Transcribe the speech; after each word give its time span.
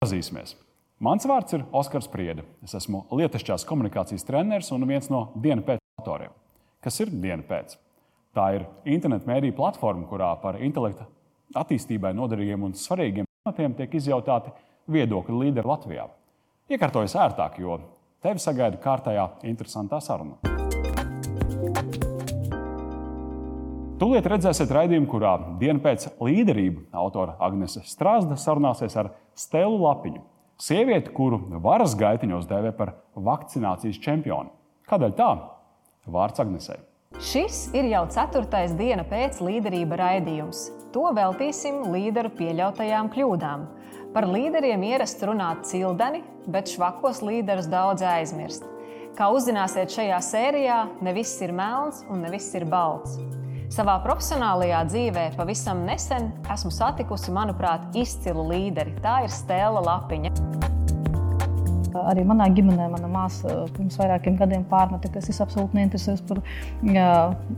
Pazīsimies! 0.00 0.54
Mans 1.04 1.26
vārds 1.28 1.52
ir 1.52 1.64
Oskars 1.76 2.06
Priede. 2.08 2.40
Es 2.64 2.72
esmu 2.78 3.02
lietišķās 3.12 3.66
komunikācijas 3.68 4.24
treneris 4.24 4.70
un 4.72 4.86
viens 4.88 5.10
no 5.12 5.26
dienas 5.44 5.66
pēc 5.66 5.82
autoriem. 6.00 6.32
Kas 6.80 6.96
ir 7.04 7.12
diena 7.12 7.44
pēc? 7.44 7.74
Tā 8.32 8.46
ir 8.56 8.64
internetu 8.88 9.28
mēdīņu 9.28 9.58
platforma, 9.58 10.08
kurā 10.08 10.30
par 10.40 10.56
intelekta 10.64 11.04
attīstībai 11.52 12.14
noderīgiem 12.16 12.64
un 12.64 12.72
svarīgiem 12.80 13.28
tematiem 13.28 13.76
tiek 13.76 14.00
izjautāti 14.00 14.56
viedokļi 14.88 15.42
līderi 15.44 15.68
Latvijā. 15.68 16.08
Iekārtojas 16.72 17.20
ērtāk, 17.20 17.60
jo 17.60 17.76
tevi 18.24 18.40
sagaida 18.40 18.80
kārtējā 18.80 19.28
interesantā 19.52 20.00
saruna. 20.00 20.69
Tūlīt 24.00 24.24
redzēsiet 24.32 24.70
raidījumu, 24.72 25.04
kurā 25.12 25.34
dienu 25.60 25.82
pēc 25.84 26.06
līderība 26.24 26.86
autora 26.96 27.34
Agnese 27.44 27.82
Strāzda 27.84 28.38
sarunāsies 28.40 28.94
ar 28.96 29.10
Stelu 29.36 29.74
Lapiņu, 29.76 30.22
sievieti, 30.56 31.12
kuru 31.12 31.42
varas 31.60 31.92
gaitiņos 32.00 32.46
dēvē 32.48 32.70
par 32.78 32.94
vakcinācijas 33.12 33.98
čempionu. 34.00 34.54
Kādēļ 34.88 35.12
tā? 35.18 35.28
Vārds 36.08 36.40
Agnesei. 36.40 36.78
Šis 37.20 37.66
ir 37.76 37.90
jau 37.90 38.06
ceturtais 38.14 38.72
diena 38.78 39.04
pēc 39.04 39.42
līderība 39.44 39.98
raidījums. 40.00 40.70
To 40.94 41.10
veltīsim 41.12 41.82
līderu 41.92 42.32
pieļautajām 42.38 43.10
kļūdām. 43.12 43.66
Par 44.14 44.28
līderiem 44.32 44.86
ierasts 44.94 45.28
runāt 45.28 45.68
cildeni, 45.68 46.22
bet 46.48 46.72
švakos 46.72 47.20
līderus 47.20 47.68
daudz 47.68 48.06
aizmirst. 48.16 48.64
Kā 49.18 49.28
uzzināsiet 49.34 49.92
šajā 49.92 50.24
sērijā, 50.24 50.80
ne 51.04 51.14
viss 51.20 51.36
ir 51.44 51.52
melns 51.52 52.00
un 52.08 52.24
ne 52.24 52.32
viss 52.32 52.56
ir 52.56 52.64
balts. 52.64 53.20
Savā 53.70 54.00
profesionālajā 54.02 54.80
dzīvē 54.88 55.24
pavisam 55.36 55.84
nesen 55.86 56.32
esmu 56.50 56.72
satikusi, 56.74 57.30
manuprāt, 57.30 57.84
izcilu 57.94 58.42
līderi. 58.48 58.96
Tā 58.98 59.20
ir 59.22 59.30
Stēla 59.30 59.78
Lapiņa. 59.86 60.32
Arī 62.00 62.24
manā 62.26 62.48
ģimenē 62.54 62.88
mana 62.90 63.06
māsa 63.10 63.68
pirms 63.76 63.94
vairākiem 63.98 64.34
gadiem 64.40 64.66
pārmeta, 64.66 65.10
ka 65.10 65.22
es 65.22 65.38
absolūti 65.42 65.78
neinteresējos 65.78 66.26
par 66.26 66.42
jā, 66.82 67.06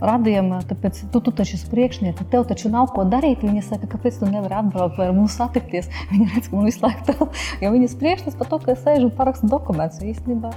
radiem. 0.05 0.53
Tāpēc 0.69 1.03
tu, 1.17 1.25
tu 1.25 1.33
taču 1.41 1.57
esi 1.57 1.73
priekšnieks, 1.73 2.29
tev 2.33 2.45
taču 2.49 2.69
nav 2.73 2.93
ko 2.93 3.09
darīt. 3.09 3.45
Viņa 3.49 3.65
saka, 3.71 3.89
kāpēc 3.97 4.21
tu 4.21 4.29
nevari 4.29 4.61
atbraukt 4.61 5.01
vai 5.01 5.09
ar 5.09 5.17
mums 5.17 5.41
satikties. 5.41 5.89
Viņa 6.13 6.31
redz, 6.35 6.53
ka 6.53 6.61
man 6.61 6.69
visu 6.69 6.85
laiku 6.85 7.09
tā, 7.09 7.33
jo 7.65 7.73
viņas 7.73 8.01
priekšstats 8.05 8.41
par 8.41 8.53
to, 8.53 8.61
ka 8.67 8.77
es 8.77 8.85
sēžu 8.85 9.09
un 9.09 9.17
parakstu 9.17 9.49
dokumentus. 9.53 10.05
Īstenībā 10.13 10.53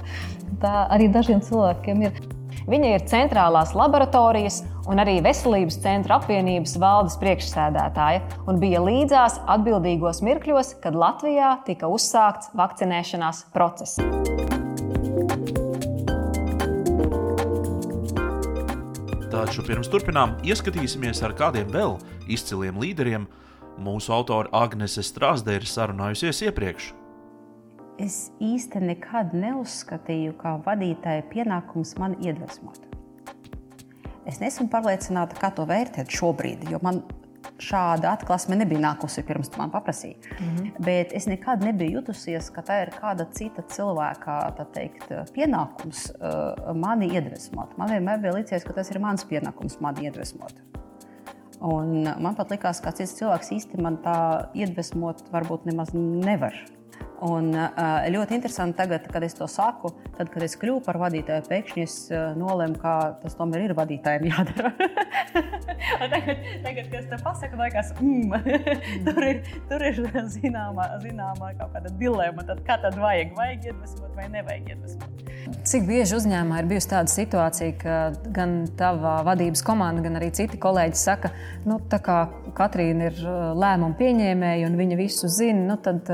tā 0.60 0.82
arī 0.84 1.08
dažiem 1.16 1.40
cilvēkiem 1.48 2.10
ir. 2.10 2.26
Viņa 2.66 2.88
ir 2.96 3.04
centrālās 3.06 3.74
laboratorijas 3.76 4.62
un 4.90 5.02
arī 5.02 5.18
Veselības 5.24 5.78
centra 5.84 6.16
apvienības 6.20 6.76
valdes 6.82 7.18
priekšsēdētāja 7.20 8.24
un 8.48 8.58
bija 8.62 8.80
līdzās 8.82 9.38
atbildīgos 9.56 10.22
mirkļos, 10.26 10.74
kad 10.82 10.98
Latvijā 10.98 11.52
tika 11.68 11.90
uzsākts 11.92 12.50
vakcinēšanās 12.58 13.46
process. 13.54 14.00
Taču 19.30 19.62
pirms 19.66 19.90
turpinām 19.92 20.38
ieskatīsimies 20.46 21.20
ar 21.26 21.36
kādiem 21.36 21.68
vēl 21.70 21.98
izciliem 22.32 22.78
līderiem. 22.80 23.26
Mūsu 23.76 24.14
autore 24.16 24.48
Agnese 24.56 25.04
Strāzde 25.04 25.58
ir 25.58 25.68
sarunājusies 25.68 26.46
iepriekš 26.48 26.94
es 28.02 28.30
īsti 28.42 28.82
nekad 28.84 29.34
neuzskatīju, 29.36 30.36
ka 30.40 30.56
vadītāja 30.66 31.24
pienākums 31.30 31.96
man 32.00 32.16
iedvesmot. 32.22 32.82
Es 34.26 34.40
nesmu 34.42 34.66
pārliecināta, 34.72 35.38
kā 35.38 35.52
to 35.54 35.66
vērtēt 35.68 36.10
šobrīd, 36.10 36.66
jo 36.72 36.80
man 36.82 37.04
šāda 37.62 38.10
atklāsme 38.16 38.58
nebija 38.58 38.82
nākusi 38.82 39.22
pirms 39.26 39.52
man 39.56 39.70
paprasīja. 39.72 40.18
Mm 40.18 40.56
-hmm. 40.56 40.84
Bet 40.84 41.12
es 41.14 41.26
nekad 41.26 41.62
nebiju 41.62 42.00
jutusies, 42.00 42.50
ka 42.50 42.62
tā 42.62 42.82
ir 42.82 42.90
kāda 43.00 43.26
cita 43.32 43.62
cilvēka 43.62 44.66
teikt, 44.72 45.08
pienākums 45.34 46.10
uh, 46.10 46.74
mani 46.74 47.08
iedvesmot. 47.08 47.78
Man 47.78 47.88
vienmēr 47.88 48.20
bija 48.20 48.34
licies, 48.34 48.64
ka 48.64 48.72
tas 48.72 48.90
ir 48.90 48.98
mans 48.98 49.24
pienākums 49.24 49.80
mani 49.80 50.04
iedvesmot. 50.04 50.52
Un 51.60 52.02
man 52.20 52.34
pat 52.34 52.50
likās, 52.50 52.82
ka 52.82 52.92
cits 52.92 53.14
cilvēks 53.14 53.52
īsti 53.52 53.80
man 53.80 53.96
tā 53.96 54.48
iedvesmot 54.54 55.22
varbūt 55.32 55.64
nemaz 55.64 55.94
nevar. 55.94 56.75
Un 57.24 57.48
ļoti 58.12 58.36
interesanti 58.36 58.76
tagad, 58.76 59.06
kad 59.12 59.24
es 59.24 59.36
to 59.38 59.46
saku, 59.48 59.92
tad, 60.18 60.28
kad 60.32 60.44
es 60.44 60.56
kļuvu 60.60 60.82
par 60.84 60.98
vadītāju, 61.00 61.46
pēkšņi 61.48 61.84
es 61.84 61.94
nolēmu, 62.12 62.76
ka 62.82 62.92
tas 63.22 63.36
tomēr 63.38 63.64
ir 63.64 63.76
vadītājiem 63.78 64.26
jādara. 64.28 64.72
tagad, 66.12 66.44
tagad, 66.64 66.90
kad 66.90 66.98
es 67.00 67.08
to 67.08 67.20
pasaku, 67.24 67.60
liekas, 67.62 67.94
mm, 68.00 68.34
tur 69.08 69.28
ir, 69.30 69.40
tur 69.70 69.86
ir 69.88 70.02
zināmā, 70.34 70.90
zināmā 71.04 71.54
kaut 71.56 71.72
kāda 71.76 71.94
dilemma. 71.96 72.44
Tad, 72.48 72.60
kā 72.68 72.76
tad 72.84 72.98
vajag? 73.00 73.32
Vajag 73.38 73.70
iedvesmot 73.70 74.12
vai 74.18 74.28
nevajag 74.34 74.74
iedvesmot? 74.74 75.24
Cik 75.66 75.86
bieži 75.86 76.16
uzņēmumā 76.18 76.60
ir 76.60 76.68
bijusi 76.70 76.90
tāda 76.90 77.10
situācija, 77.10 77.76
ka 77.80 77.96
gan 78.34 78.58
tava 78.78 79.20
vadības 79.26 79.62
komanda, 79.66 80.02
gan 80.04 80.18
arī 80.18 80.32
citi 80.34 80.58
kolēģi 80.60 80.98
saka, 81.00 81.30
nu, 81.64 81.78
tā 81.90 82.00
kā 82.02 82.24
Katrīna 82.56 83.10
ir 83.10 83.18
lēmumu 83.56 83.96
pieņēmēja 83.98 84.68
un 84.68 84.78
viņa 84.78 84.98
visu 84.98 85.30
zina, 85.30 85.62
nu, 85.70 85.76
tad 85.82 86.08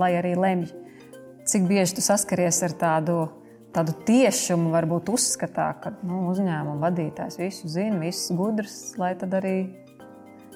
lai 0.00 0.12
arī 0.18 0.36
lemj. 0.40 0.70
Cik 1.50 1.66
bieži 1.68 1.96
tu 1.98 2.04
saskaries 2.04 2.60
ar 2.66 2.74
tādu, 2.78 3.18
tādu 3.74 3.94
tiešumu, 4.06 4.70
varbūt 4.74 5.10
uzskatā, 5.12 5.70
ka 5.82 5.94
nu, 6.06 6.26
uzņēmuma 6.30 6.78
vadītājs 6.84 7.40
visu 7.40 7.70
zina, 7.70 7.98
viss 8.02 8.30
gudrs, 8.36 8.94
lai 9.00 9.14
tad 9.18 9.34
arī 9.40 9.56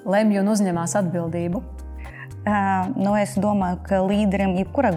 lemj 0.04 0.42
un 0.42 0.52
uzņemās 0.54 0.96
atbildību? 1.00 1.62
Uh, 2.44 2.90
nu, 2.98 3.14
es 3.16 3.38
domāju, 3.40 3.78
ka 3.86 4.02
līderiem 4.04 4.58
jebkurā 4.58 4.92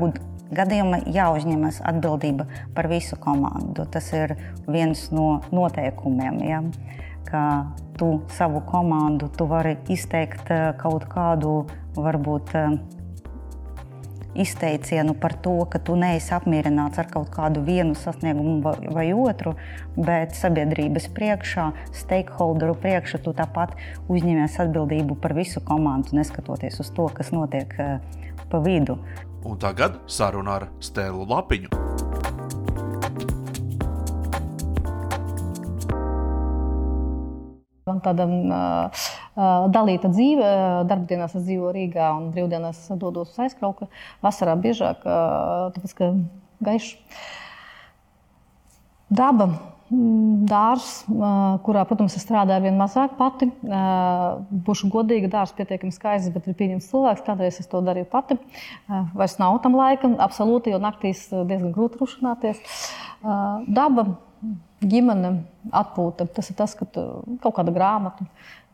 gadījumā 0.56 1.02
jāuzņemas 1.12 1.82
atbildība 1.88 2.48
par 2.76 2.90
visu 2.92 3.18
komandu. 3.20 3.86
Tas 3.92 4.12
ir 4.16 4.36
viens 4.68 5.08
no 5.16 5.42
noteikumiem. 5.52 6.40
Ja? 6.48 6.62
Ka 7.28 7.42
tu 8.00 8.22
savu 8.36 8.62
komandu 8.68 9.28
tu 9.36 9.48
vari 9.50 9.76
izteikt 9.92 10.52
kaut 10.80 11.08
kādu, 11.12 11.66
varbūt, 11.98 12.54
izteicienu 14.38 15.16
par 15.18 15.34
to, 15.44 15.56
ka 15.72 15.80
tu 15.84 15.96
neesi 16.00 16.34
apmierināts 16.36 17.00
ar 17.02 17.10
kaut 17.12 17.30
kādu 17.34 17.64
vienu 17.66 17.98
sasniegumu 17.98 18.62
vai, 18.66 18.76
vai 18.94 19.06
otru, 19.14 19.56
bet 19.98 20.38
sabiedrības 20.38 21.10
priekšā, 21.18 21.70
stakeholderu 21.98 22.78
priekšā 22.82 23.22
tu 23.26 23.34
tāpat 23.38 23.76
uzņemies 24.08 24.60
atbildību 24.64 25.18
par 25.22 25.36
visu 25.38 25.64
komandu, 25.66 26.16
neskatoties 26.18 26.80
uz 26.84 26.94
to, 26.94 27.10
kas 27.14 27.34
notiek 27.36 27.74
uh, 27.82 27.98
pa 28.50 28.62
vidu. 28.64 29.00
Un 29.48 29.60
tagad 29.62 30.02
saruna 30.08 30.60
ar 30.60 30.70
Stēlu 30.84 31.28
Lapiņu. 31.30 31.72
Man 37.88 38.02
tāda 38.04 38.26
uh, 38.28 39.06
dalīta 39.38 40.10
dzīve. 40.12 40.52
Darbdienās 40.90 41.36
es 41.38 41.46
dzīvoju 41.46 41.74
Rīgā 41.76 42.10
un 42.18 42.30
brīvdienās 42.34 42.88
dodos 42.98 43.34
uz 43.34 43.42
aizkrauku. 43.48 43.90
Vasarā 44.26 44.58
biežāk, 44.60 45.06
uh, 45.06 45.70
tāpēc 45.76 45.94
ka 45.98 46.12
gaišs 46.68 46.96
daba 49.14 49.52
dārzs, 49.90 51.06
kurā, 51.64 51.84
protams, 51.88 52.18
es 52.20 52.26
strādāju 52.26 52.60
ar 52.60 52.66
vien 52.66 52.80
mazāk 52.80 53.16
pati. 53.20 53.48
Būšu 54.68 54.90
godīga, 54.92 55.30
dārzs 55.32 55.56
pietiekami 55.56 55.96
skaists, 55.96 56.34
bet 56.36 56.50
ir 56.50 56.58
pieņemts 56.60 56.90
cilvēks. 56.92 57.26
Kādreiz 57.28 57.62
es 57.62 57.72
to 57.72 57.80
darīju 57.86 58.10
pati. 58.12 58.38
Vairs 59.16 59.38
nav 59.40 59.62
tam 59.64 59.78
laika, 59.80 60.12
absolūti, 60.28 60.74
jo 60.76 60.80
naktīs 60.84 61.28
diezgan 61.32 61.72
grūti 61.76 62.02
rušināties. 62.02 62.60
Daba, 63.24 64.10
ģimene, 64.84 65.32
atpūta. 65.72 66.28
Tas 66.36 66.52
ir 66.52 66.60
tas, 66.60 66.76
ka 66.78 66.86
kaut 66.92 67.56
kāda 67.56 67.74
grāmata, 67.76 68.28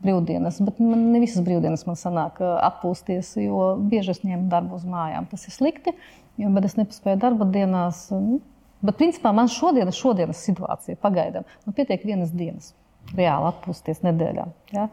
brīvdienas, 0.03 0.57
bet 0.65 0.81
man 0.83 1.05
ne 1.13 1.21
visas 1.23 1.45
brīvdienas 1.45 1.85
man 1.87 1.95
sanāk 1.95 2.41
atpūsties, 2.43 3.37
jo 3.39 3.69
bieži 3.79 4.11
es 4.11 4.25
ņemu 4.25 4.49
darbu 4.51 4.81
uz 4.81 4.83
mājām. 4.89 5.29
Tas 5.31 5.45
ir 5.47 5.55
slikti, 5.55 5.93
bet 6.41 6.65
es 6.67 6.75
nepaspēju 6.75 7.21
darba 7.21 7.47
dienās. 7.53 8.09
Nu, 8.11 8.41
Bet, 8.83 8.99
principā, 8.99 9.31
man 9.35 9.51
šodien, 9.51 9.91
šodienas 9.95 10.43
situācija 10.43 10.99
pagaidām 11.01 11.45
nu, 11.65 11.75
pietiek 11.75 12.03
vienas 12.05 12.33
dienas. 12.35 12.73
Reāli 13.13 13.49
atpūsties 13.49 13.99
nedēļā. 14.05 14.45
Ja? 14.71 14.87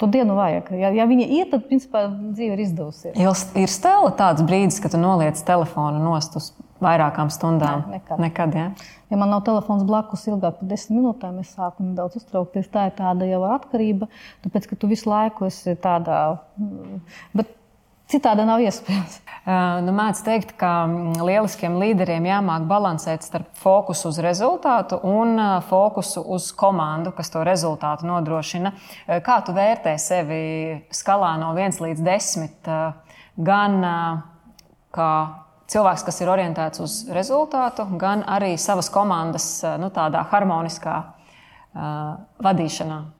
To 0.00 0.08
dienu 0.10 0.34
vajag. 0.34 0.72
Ja, 0.76 0.90
ja 0.92 1.06
viņa 1.06 1.26
ir, 1.30 1.44
tad 1.52 1.68
principā 1.68 2.08
dzīve 2.10 2.56
ir 2.56 2.62
izdevusies. 2.64 3.14
Ir 3.54 3.70
stela 3.70 4.10
tāds 4.18 4.42
brīdis, 4.46 4.80
kad 4.82 4.92
tu 4.92 5.00
noliec 5.00 5.38
telefonu 5.46 6.02
nost 6.02 6.34
uz 6.36 6.50
vairākām 6.82 7.30
stundām. 7.32 7.86
Nē, 7.86 8.00
nekad. 8.00 8.20
nekad 8.20 8.56
ja? 8.58 8.66
ja 9.12 9.20
man 9.20 9.30
nav 9.32 9.44
telefons 9.46 9.86
blakus 9.88 10.26
ilgāk 10.28 10.58
par 10.58 10.70
desmit 10.72 10.98
minūtēm, 10.98 11.38
es 11.42 11.54
sāku 11.56 11.86
nedaudz 11.86 12.18
uztraukties. 12.20 12.68
Tā 12.72 12.88
ir 12.90 12.96
tāda 12.98 13.28
jau 13.30 13.44
atkarība, 13.48 14.10
tāpēc 14.44 14.68
ka 14.70 14.80
tu 14.80 14.90
visu 14.90 15.08
laiku 15.10 15.48
esi 15.48 15.76
tādā. 15.80 16.20
Mm, 16.60 17.00
bet 17.38 17.54
Citādi 18.06 18.44
nav 18.46 18.60
iespējams. 18.62 19.16
Nu, 19.82 19.92
Mēdz 19.94 20.20
teikt, 20.26 20.52
ka 20.58 20.70
mm, 20.86 21.20
lieliskiem 21.26 21.74
līderiem 21.78 22.24
jāmāk 22.26 22.66
balansēt 22.70 23.22
starp 23.26 23.48
fokusu 23.58 24.12
uz 24.12 24.20
rezultātu 24.22 24.98
un 25.06 25.38
fokusu 25.66 26.22
uz 26.34 26.48
komandu, 26.54 27.10
kas 27.14 27.30
to 27.34 27.42
rezultātu 27.46 28.06
nodrošina. 28.06 28.72
Kā 29.26 29.40
tu 29.46 29.54
vērtē 29.54 29.96
sevi 30.02 30.40
skalā 30.94 31.36
no 31.42 31.50
1 31.54 31.82
līdz 31.82 32.04
10? 32.06 32.70
Gan 33.46 33.76
kā 34.94 35.10
cilvēks, 35.70 36.06
kas 36.06 36.22
ir 36.22 36.30
orientēts 36.30 36.82
uz 36.82 36.96
rezultātu, 37.14 37.86
gan 37.98 38.22
arī 38.22 38.54
savas 38.58 38.90
komandas 38.94 39.50
nu, 39.82 39.90
tādā 39.94 40.22
harmoniskā 40.30 40.96
uh, 41.02 42.16
vadīšanā? 42.42 43.15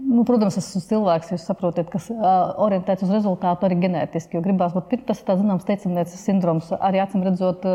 Nu, 0.00 0.22
protams, 0.26 0.56
es 0.56 0.68
esmu 0.70 0.80
cilvēks, 0.88 1.32
jūs 1.34 1.44
saprotat, 1.44 1.90
kas 1.92 2.08
orientēts 2.10 3.04
uz 3.04 3.12
rezultātu 3.12 3.68
arī 3.68 3.76
ģenētiski. 3.82 4.38
Jo 4.38 4.44
gribās 4.44 4.72
pirms 4.90 5.06
tas, 5.10 5.20
tā 5.26 5.36
zināms, 5.38 5.66
teicamnieces 5.68 6.24
sindroms. 6.24 6.70
Arī 6.80 7.02
acīm 7.04 7.26
redzot, 7.26 7.66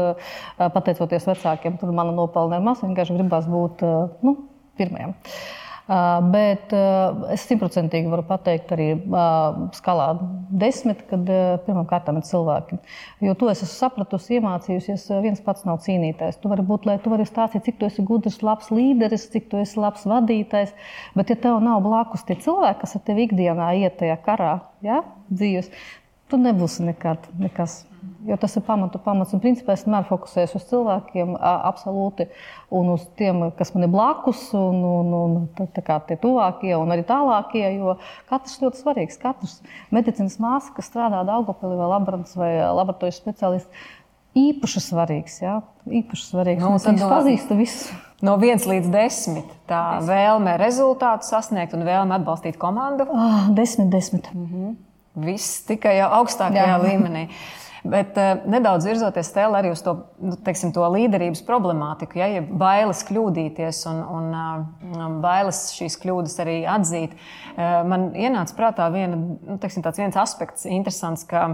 pateicoties 0.57 1.29
vecākiem, 1.29 1.77
tur 1.81 1.93
mana 1.95 2.15
nopelna 2.15 2.59
ir 2.59 2.65
maz. 2.65 2.81
Vienkārši 2.83 3.19
gribās 3.19 3.45
būt 3.51 3.85
nu, 4.25 4.35
pirmajam. 4.79 5.13
Uh, 5.15 5.64
Bet 5.85 6.71
es 7.29 7.43
simtprocentīgi 7.45 8.09
varu 8.09 8.23
pateikt 8.25 8.71
arī 8.73 8.87
skalā 9.77 10.07
desmit, 10.49 11.03
kad 11.11 11.29
pirmkārt 11.67 12.09
ir 12.09 12.21
cilvēki. 12.25 12.79
Jo 13.27 13.35
to 13.37 13.51
es 13.51 13.61
esmu 13.61 13.73
sapratusi, 13.75 14.39
iemācījusies, 14.39 15.05
viens 15.21 15.43
pats 15.45 15.67
nav 15.67 15.83
cīnītājs. 15.85 16.39
Tu 16.41 16.49
vari 16.49 16.65
būt, 16.65 16.87
lai 16.89 16.97
tu 17.03 17.13
vari 17.13 17.27
stāstīt, 17.29 17.67
cik 17.67 17.77
tu 17.77 17.89
esi 17.89 18.05
gudrs, 18.07 18.41
labs 18.45 18.71
līderis, 18.73 19.27
cik 19.33 19.51
tu 19.51 19.61
esi 19.61 19.77
labs 19.81 20.07
vadītājs. 20.09 20.73
Bet, 21.13 21.29
ja 21.29 21.37
tev 21.45 21.61
nav 21.61 21.83
blakus 21.85 22.25
tie 22.25 22.39
cilvēki, 22.41 22.81
kas 22.81 22.97
ar 22.97 23.05
tevi 23.05 23.27
ikdienā 23.29 23.69
iet 23.83 23.99
tajā 24.01 24.17
karā, 24.25 24.55
ja, 24.85 25.03
dzīves, 25.29 25.69
tu 26.31 26.39
nebūsi 26.41 26.85
nekad 26.85 27.27
nekas. 27.39 27.83
Jo 28.25 28.37
tas 28.41 28.55
ir 28.57 28.63
pamatu 28.65 28.97
pamats. 29.01 29.33
Un, 29.37 29.41
principā, 29.41 29.75
es 29.77 29.83
vienmēr 29.85 30.05
fokusējos 30.07 30.55
uz 30.57 30.63
cilvēkiem, 30.71 31.35
absolūti, 31.41 32.25
un 32.73 32.89
uz 32.95 33.03
tiem, 33.19 33.43
kas 33.57 33.73
man 33.75 33.85
ir 33.85 33.91
blakus, 33.93 34.47
un, 34.57 34.79
un, 34.81 35.11
un 35.19 35.67
kā, 35.75 35.99
tie 36.09 36.17
tuvākie, 36.21 36.71
un 36.77 36.93
arī 36.93 37.05
tālākie. 37.05 37.63
Jo 37.77 37.97
katrs 38.29 38.57
ļoti 38.63 38.81
svarīgs. 38.81 39.19
Katrs 39.21 39.59
medicīnas 39.93 40.39
māsa, 40.41 40.73
kas 40.73 40.89
strādā 40.89 41.21
Daugopilī 41.27 41.77
vai 41.77 41.91
laborants 41.93 42.33
vai 42.39 42.49
laboratorijas 42.63 43.21
speciālists, 43.21 43.85
īpaši 44.35 44.83
svarīgs. 44.87 45.37
Ja? 45.43 45.59
Īpaši 45.85 46.27
svarīgs. 46.31 46.65
Nu, 46.65 46.73
Viņš 46.81 47.05
pazīst 47.09 47.53
visu. 47.57 48.01
No 48.25 48.39
1 48.41 48.65
līdz 48.69 48.89
10. 48.89 49.53
Tā 49.69 49.83
vēlme 50.05 50.57
rezultātu 50.57 51.27
sasniegt 51.27 51.75
un 51.77 51.85
vēlme 51.85 52.17
atbalstīt 52.17 52.57
komandu? 52.57 53.05
10, 53.53 53.89
10. 53.93 54.33
Mm 54.33 54.49
-hmm. 54.49 54.75
Viss 55.15 55.61
tikai 55.67 55.99
augstākajā 56.03 56.73
Jā. 56.73 56.81
līmenī. 56.81 57.27
Bet 57.85 58.17
uh, 58.17 58.39
nedaudz 58.49 58.87
virzoties 58.87 59.29
tēlā 59.35 59.59
arī 59.61 59.69
uz 59.75 59.83
to, 59.85 59.93
nu, 60.17 60.33
teiksim, 60.41 60.71
to 60.73 60.85
līderības 60.89 61.43
problemātiku, 61.45 62.17
ja, 62.17 62.31
ja 62.33 62.41
bailes 62.41 63.03
kļūdīties 63.05 63.83
un, 63.91 64.01
un 64.17 64.31
uh, 64.33 65.03
bailes 65.21 65.67
šīs 65.77 65.99
kļūdas 66.01 66.39
arī 66.41 66.57
atzīt. 66.77 67.13
Uh, 67.53 67.83
man 67.85 68.09
ienāca 68.17 68.57
prātā 68.57 68.89
viena, 68.93 69.19
nu, 69.19 69.59
teiksim, 69.61 69.85
viens 69.85 70.17
aspekts, 70.17 70.65
interesants, 70.65 71.27
ka 71.29 71.45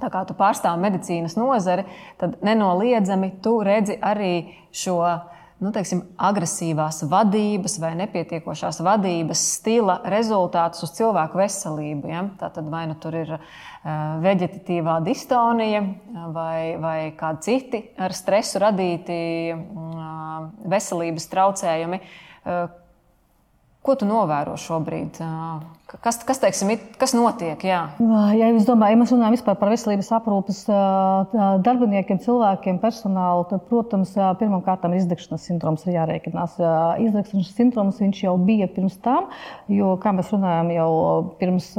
tā 0.00 0.08
kā 0.08 0.24
tu 0.24 0.36
pārstāvi 0.38 0.80
medicīnas 0.86 1.36
nozari, 1.36 1.84
tad 2.20 2.40
nenoliedzami 2.46 3.34
tu 3.44 3.58
redzi 3.66 3.98
arī 4.00 4.32
šo 4.72 5.02
nu, 5.60 5.70
teiksim, 5.74 6.02
agresīvās 6.16 7.02
vadības 7.10 7.76
vai 7.82 7.92
nepietiekošās 8.00 8.80
vadības 8.84 9.42
stila 9.58 9.98
rezultātus 10.12 10.86
uz 10.86 10.94
cilvēku 10.96 11.40
veselību. 11.40 12.10
Ja? 12.10 12.24
Tā 12.40 12.50
tad 12.54 12.70
vai 12.72 12.86
nu 12.90 12.96
tur 13.00 13.16
ir 13.20 13.34
uh, 13.36 13.42
veģetatīvā 14.24 14.98
distonija 15.06 15.84
vai, 16.34 16.76
vai 16.80 16.98
kādi 17.18 17.46
citi 17.46 17.82
ar 18.00 18.16
stresu 18.16 18.62
radīti 18.64 19.20
uh, 19.54 20.48
veselības 20.72 21.28
traucējumi. 21.32 22.00
Ko 23.80 23.94
tu 23.96 24.04
novēro 24.04 24.58
šobrīd? 24.60 25.16
Kas, 26.04 26.18
kas, 26.28 26.38
teiksim, 26.42 26.74
kas 27.00 27.14
notiek? 27.16 27.62
Jā, 27.64 27.78
ja 28.36 28.50
domāju, 28.68 28.92
ja 28.92 28.98
mēs 29.00 29.14
runājam 29.14 29.56
par 29.56 29.72
veselības 29.72 30.10
aprūpes 30.18 30.60
darbiniekiem, 31.64 32.20
cilvēkiem, 32.20 32.76
personālu, 32.82 33.46
tad, 33.48 33.64
protams, 33.70 34.12
pirmkārt 34.42 34.84
ir 34.84 34.98
izdegšanas 35.00 35.48
sindroms 35.48 35.88
ir 35.88 35.96
jārēķinās. 35.96 36.60
Izdegšanas 37.06 37.56
sindroms 37.56 38.04
jau 38.20 38.36
bija 38.44 38.68
pirms 38.68 39.00
tam, 39.00 39.32
jo, 39.72 39.96
kā 40.04 40.12
mēs 40.12 40.28
runājam, 40.36 40.74
jau 40.76 40.92
pirms 41.40 41.72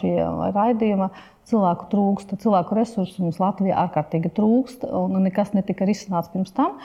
šī 0.00 0.16
raidījuma 0.58 1.12
cilvēku 1.48 1.88
trūkst, 1.92 2.34
cilvēku 2.42 2.76
resursu 2.78 3.24
mums 3.24 3.40
Latvijā 3.42 3.78
ārkārtīgi 3.86 4.32
trūkst, 4.36 4.84
un 4.84 5.16
nekas 5.24 5.54
netika 5.56 5.88
risināts 5.88 6.30
pirms 6.32 6.54
tam. 6.56 6.76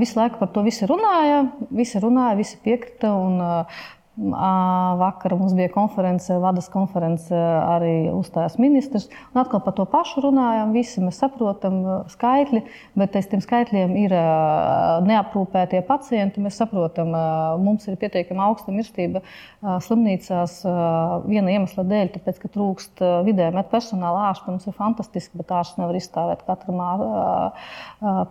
Visu 0.00 0.18
laiku 0.20 0.40
par 0.42 0.52
to 0.54 0.64
visi 0.66 0.88
runāja, 0.90 1.46
visi 1.72 2.02
runāja, 2.02 2.38
visi 2.38 2.60
piekrita. 2.64 3.12
Un, 3.12 3.40
Vakar 4.12 5.32
mums 5.40 5.54
bija 5.56 5.70
konference, 5.72 6.34
vadas 6.36 6.66
konference, 6.68 7.32
arī 7.32 8.10
uzstājās 8.12 8.58
ministrs. 8.60 9.06
Un 9.32 9.40
atkal 9.40 9.62
par 9.64 9.72
to 9.78 9.86
pašu 9.88 10.20
runājam. 10.26 10.74
Visi 10.76 11.00
mēs 11.00 11.16
saprotam 11.22 11.78
skaitļi, 12.12 12.60
bet 13.00 13.16
aiz 13.16 13.30
tiem 13.30 13.40
skaitļiem 13.40 13.94
ir 14.02 14.12
neaprūpētie 15.08 15.80
pacienti. 15.88 16.44
Mēs 16.44 16.60
saprotam, 16.60 17.08
mums 17.64 17.88
ir 17.88 17.96
pietiekami 18.02 18.44
augsta 18.44 18.74
mirstība 18.76 19.24
slimnīcās 19.62 20.58
viena 21.24 21.56
iemesla 21.56 21.86
dēļ, 21.88 22.12
tāpēc, 22.18 22.42
ka 22.44 22.52
trūkst 22.52 23.00
vidēji 23.24 23.56
met 23.56 23.72
personāla 23.72 24.28
ārsta. 24.28 24.52
Mums 24.52 24.68
ir 24.68 24.76
fantastiski, 24.76 25.40
bet 25.40 25.56
ārsts 25.56 25.80
nevar 25.80 25.96
izstāvēt 25.96 26.44
katram 26.44 26.84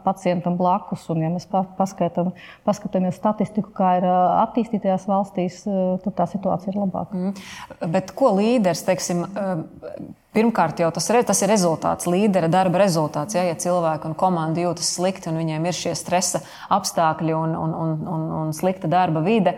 pacientam 0.06 0.62
blakus. 0.62 1.10
Un, 1.10 1.26
ja 1.26 1.34
mēs 1.34 1.50
paskatāmies 1.50 3.18
statistiku, 3.18 3.74
kā 3.82 3.98
ir 3.98 4.06
attīstītajās 4.14 5.10
valstīs, 5.10 5.64
tad 6.06 6.18
tā 6.18 6.28
situācija 6.32 6.74
ir 6.74 6.80
labāka. 6.82 7.18
Mm. 7.18 7.92
Bet 7.94 8.16
ko 8.18 8.34
līderis, 8.38 8.84
teiksim, 8.88 9.26
Pirmkārt, 10.32 10.80
jau 10.80 10.88
tas, 10.96 11.10
tas 11.28 11.42
ir 11.44 11.50
rezultāts, 11.52 12.08
līdera 12.08 12.48
darba 12.48 12.80
rezultāts. 12.80 13.36
Ja, 13.36 13.42
ja 13.44 13.58
cilvēki 13.60 14.08
un 14.08 14.14
komanda 14.16 14.64
jūtas 14.64 14.94
slikti 14.96 15.28
un 15.28 15.36
viņiem 15.42 15.66
ir 15.68 15.76
šie 15.76 15.92
stresa 16.00 16.40
apstākļi 16.72 17.36
un, 17.36 17.56
un, 17.60 17.74
un, 17.76 17.92
un, 18.08 18.24
un 18.40 18.54
slikta 18.56 18.88
darba 18.88 19.20
vide, 19.26 19.58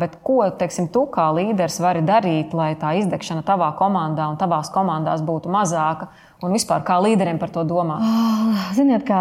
bet 0.00 0.18
ko 0.24 0.38
teiksim, 0.58 0.86
tu 0.94 1.06
kā 1.12 1.26
līderis 1.34 1.80
vari 1.82 2.04
darīt, 2.06 2.54
lai 2.54 2.72
tā 2.80 2.94
izdegšana 3.00 3.42
tavā 3.46 3.72
komandā 3.78 4.28
un 4.30 4.38
tavās 4.40 4.70
komandās 4.74 5.24
būtu 5.26 5.50
mazāka 5.52 6.12
Un 6.44 6.52
vispār 6.52 6.82
kā 6.84 6.96
līderiem 7.00 7.38
par 7.40 7.48
to 7.54 7.62
domā? 7.64 7.96
Ah, 8.04 8.64
ziniet, 8.76 9.06
kā 9.08 9.20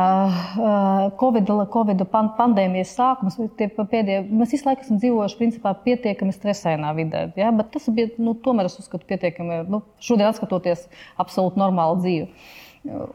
Covid, 1.19 1.51
COVID 1.71 2.01
pandēmijas 2.11 2.95
sākums, 2.97 3.37
pēdējie, 3.59 4.23
mēs 4.27 4.55
visu 4.55 4.67
laiku 4.67 4.83
esam 4.83 4.99
dzīvojuši 4.99 5.39
principā, 5.39 5.71
pietiekami 5.85 6.35
stresainā 6.35 6.91
vidē. 6.97 7.27
Ja? 7.39 7.53
Bet 7.55 7.71
tas 7.75 7.87
bija, 7.95 8.11
nu, 8.19 8.33
tomēr 8.35 8.67
es 8.67 8.75
uzskatu, 8.81 9.07
pietiekami, 9.07 9.61
nu, 9.71 9.83
šodien 10.03 10.35
skatoties, 10.35 10.89
absolūti 11.21 11.61
normālu 11.61 12.01
dzīvi. 12.01 12.27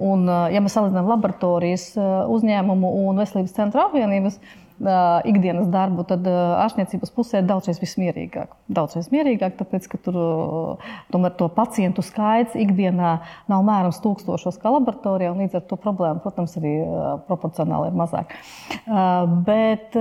Un, 0.01 0.25
ja 0.49 0.63
mēs 0.65 0.79
salīdzinām 0.79 1.11
laboratorijas 1.11 1.91
uzņēmumu 2.33 2.95
un 3.03 3.21
veselības 3.21 3.59
centra 3.59 3.91
apvienības, 3.91 4.39
ikdienas 4.79 5.67
darbu, 5.73 6.05
tad 6.07 6.27
ārstniecības 6.29 7.11
pusē 7.15 7.43
daudzreiz 7.43 7.81
vismierīgāk. 7.83 8.53
Daudzreiz 8.71 9.09
mierīgāk, 9.11 9.57
tāpēc, 9.59 9.89
ka 9.91 9.99
tur 10.05 10.19
tomēr 11.11 11.35
to 11.39 11.49
pacientu 11.51 12.05
skaits 12.07 12.55
ikdienā 12.55 13.13
nav 13.51 13.65
mērams 13.67 13.99
tūkstošos 14.05 14.61
kā 14.63 14.71
laboratorijā, 14.71 15.33
un 15.35 15.43
līdz 15.43 15.59
ar 15.59 15.65
to 15.67 15.79
problēma, 15.83 16.23
protams, 16.23 16.55
arī 16.61 16.77
proporcionāli 17.27 17.91
ir 17.91 17.99
mazāk. 17.99 18.37
Bet 19.49 19.99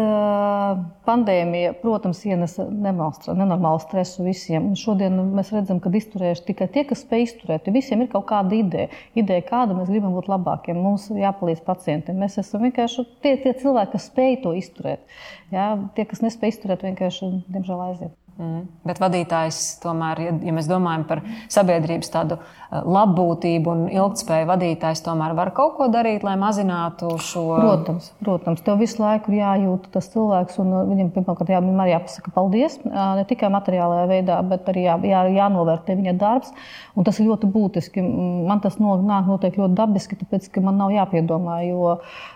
pandēmija, 1.07 1.73
protams, 1.81 2.21
ienesa 2.29 2.67
nenormālu 2.69 3.81
stresu 3.81 4.27
visiem. 4.27 4.69
Un 4.69 4.77
šodien 4.77 5.17
mēs 5.33 5.49
redzam, 5.55 5.81
ka 5.81 5.89
izturējuši 5.89 6.47
tikai 6.51 6.69
tie, 6.75 6.85
kas 6.85 7.01
spēj 7.01 7.25
izturēt, 7.31 7.65
jo 7.65 7.73
visiem 7.73 8.05
ir 8.05 8.11
kaut 8.13 8.27
kāda 8.29 8.53
ideja. 8.59 8.93
Ideja, 9.17 9.47
kāda 9.49 9.73
mēs 9.73 9.89
gribam 9.89 10.13
būt 10.13 10.29
labākiem, 10.29 10.77
mums 10.85 11.09
jāpalīdz 11.09 11.65
pacientiem. 11.65 12.21
Mēs 12.21 12.37
esam 12.43 12.67
vienkārši 12.67 13.07
tie, 13.25 13.33
tie 13.41 13.57
cilvēki, 13.57 13.95
kas 13.95 14.09
spēj 14.11 14.41
to 14.43 14.53
izturēt 14.53 14.66
izturēt. 14.67 15.17
Jā, 15.55 15.71
tie, 15.97 16.07
kas 16.11 16.23
nespēj 16.25 16.55
izturēt, 16.55 16.85
vienkārši, 16.87 17.31
diemžēl, 17.49 17.85
aiziet. 17.89 18.15
Mm. 18.37 18.67
Bet 18.85 18.99
vadītājs 19.01 19.79
tomēr, 19.81 20.19
ja, 20.21 20.51
mēs 20.53 20.67
domājam 20.69 21.07
par 21.09 21.23
sabiedrības 21.49 22.11
tādu 22.13 22.35
eh, 22.37 22.83
labbūtību 22.85 23.71
un 23.71 23.79
ilgspēju, 23.89 24.45
vadītājs 24.51 24.99
tomēr 25.07 25.31
var 25.37 25.49
kaut 25.57 25.73
ko 25.79 25.87
darīt, 25.89 26.21
lai 26.21 26.35
mazinātu 26.37 27.15
šo. 27.17 27.45
Protams, 27.57 28.11
protams. 28.21 28.61
tev 28.61 28.77
visu 28.83 29.01
laiku 29.01 29.33
ir 29.33 29.39
jājūt 29.39 29.87
tas 29.95 30.09
cilvēks, 30.13 30.59
un 30.61 30.69
viņam 30.91 31.09
pirmkārt 31.15 31.49
jā, 31.49 31.61
vienmēr 31.65 31.89
jāpasaka 31.95 32.33
paldies. 32.35 32.75
Ne 32.85 33.23
tikai 33.25 33.49
materiālajā 33.55 34.03
veidā, 34.11 34.35
bet 34.51 34.69
arī 34.69 34.83
jā, 34.85 34.99
jā, 35.09 35.23
jānovērtē 35.39 35.95
viņa 35.97 36.13
darbs. 36.21 36.53
Un 36.93 37.07
tas 37.07 37.17
ir 37.17 37.31
ļoti 37.31 37.49
būtiski. 37.55 38.03
Man 38.45 38.61
tas 38.61 38.77
nāk 38.77 39.31
noteikti 39.31 39.63
ļoti 39.63 39.79
dabiski, 39.79 40.19
tāpēc 40.19 40.45
ka 40.53 40.61
man 40.61 40.77
nav 40.77 40.93
jāpiedomā, 40.93 41.63
jo 41.65 41.95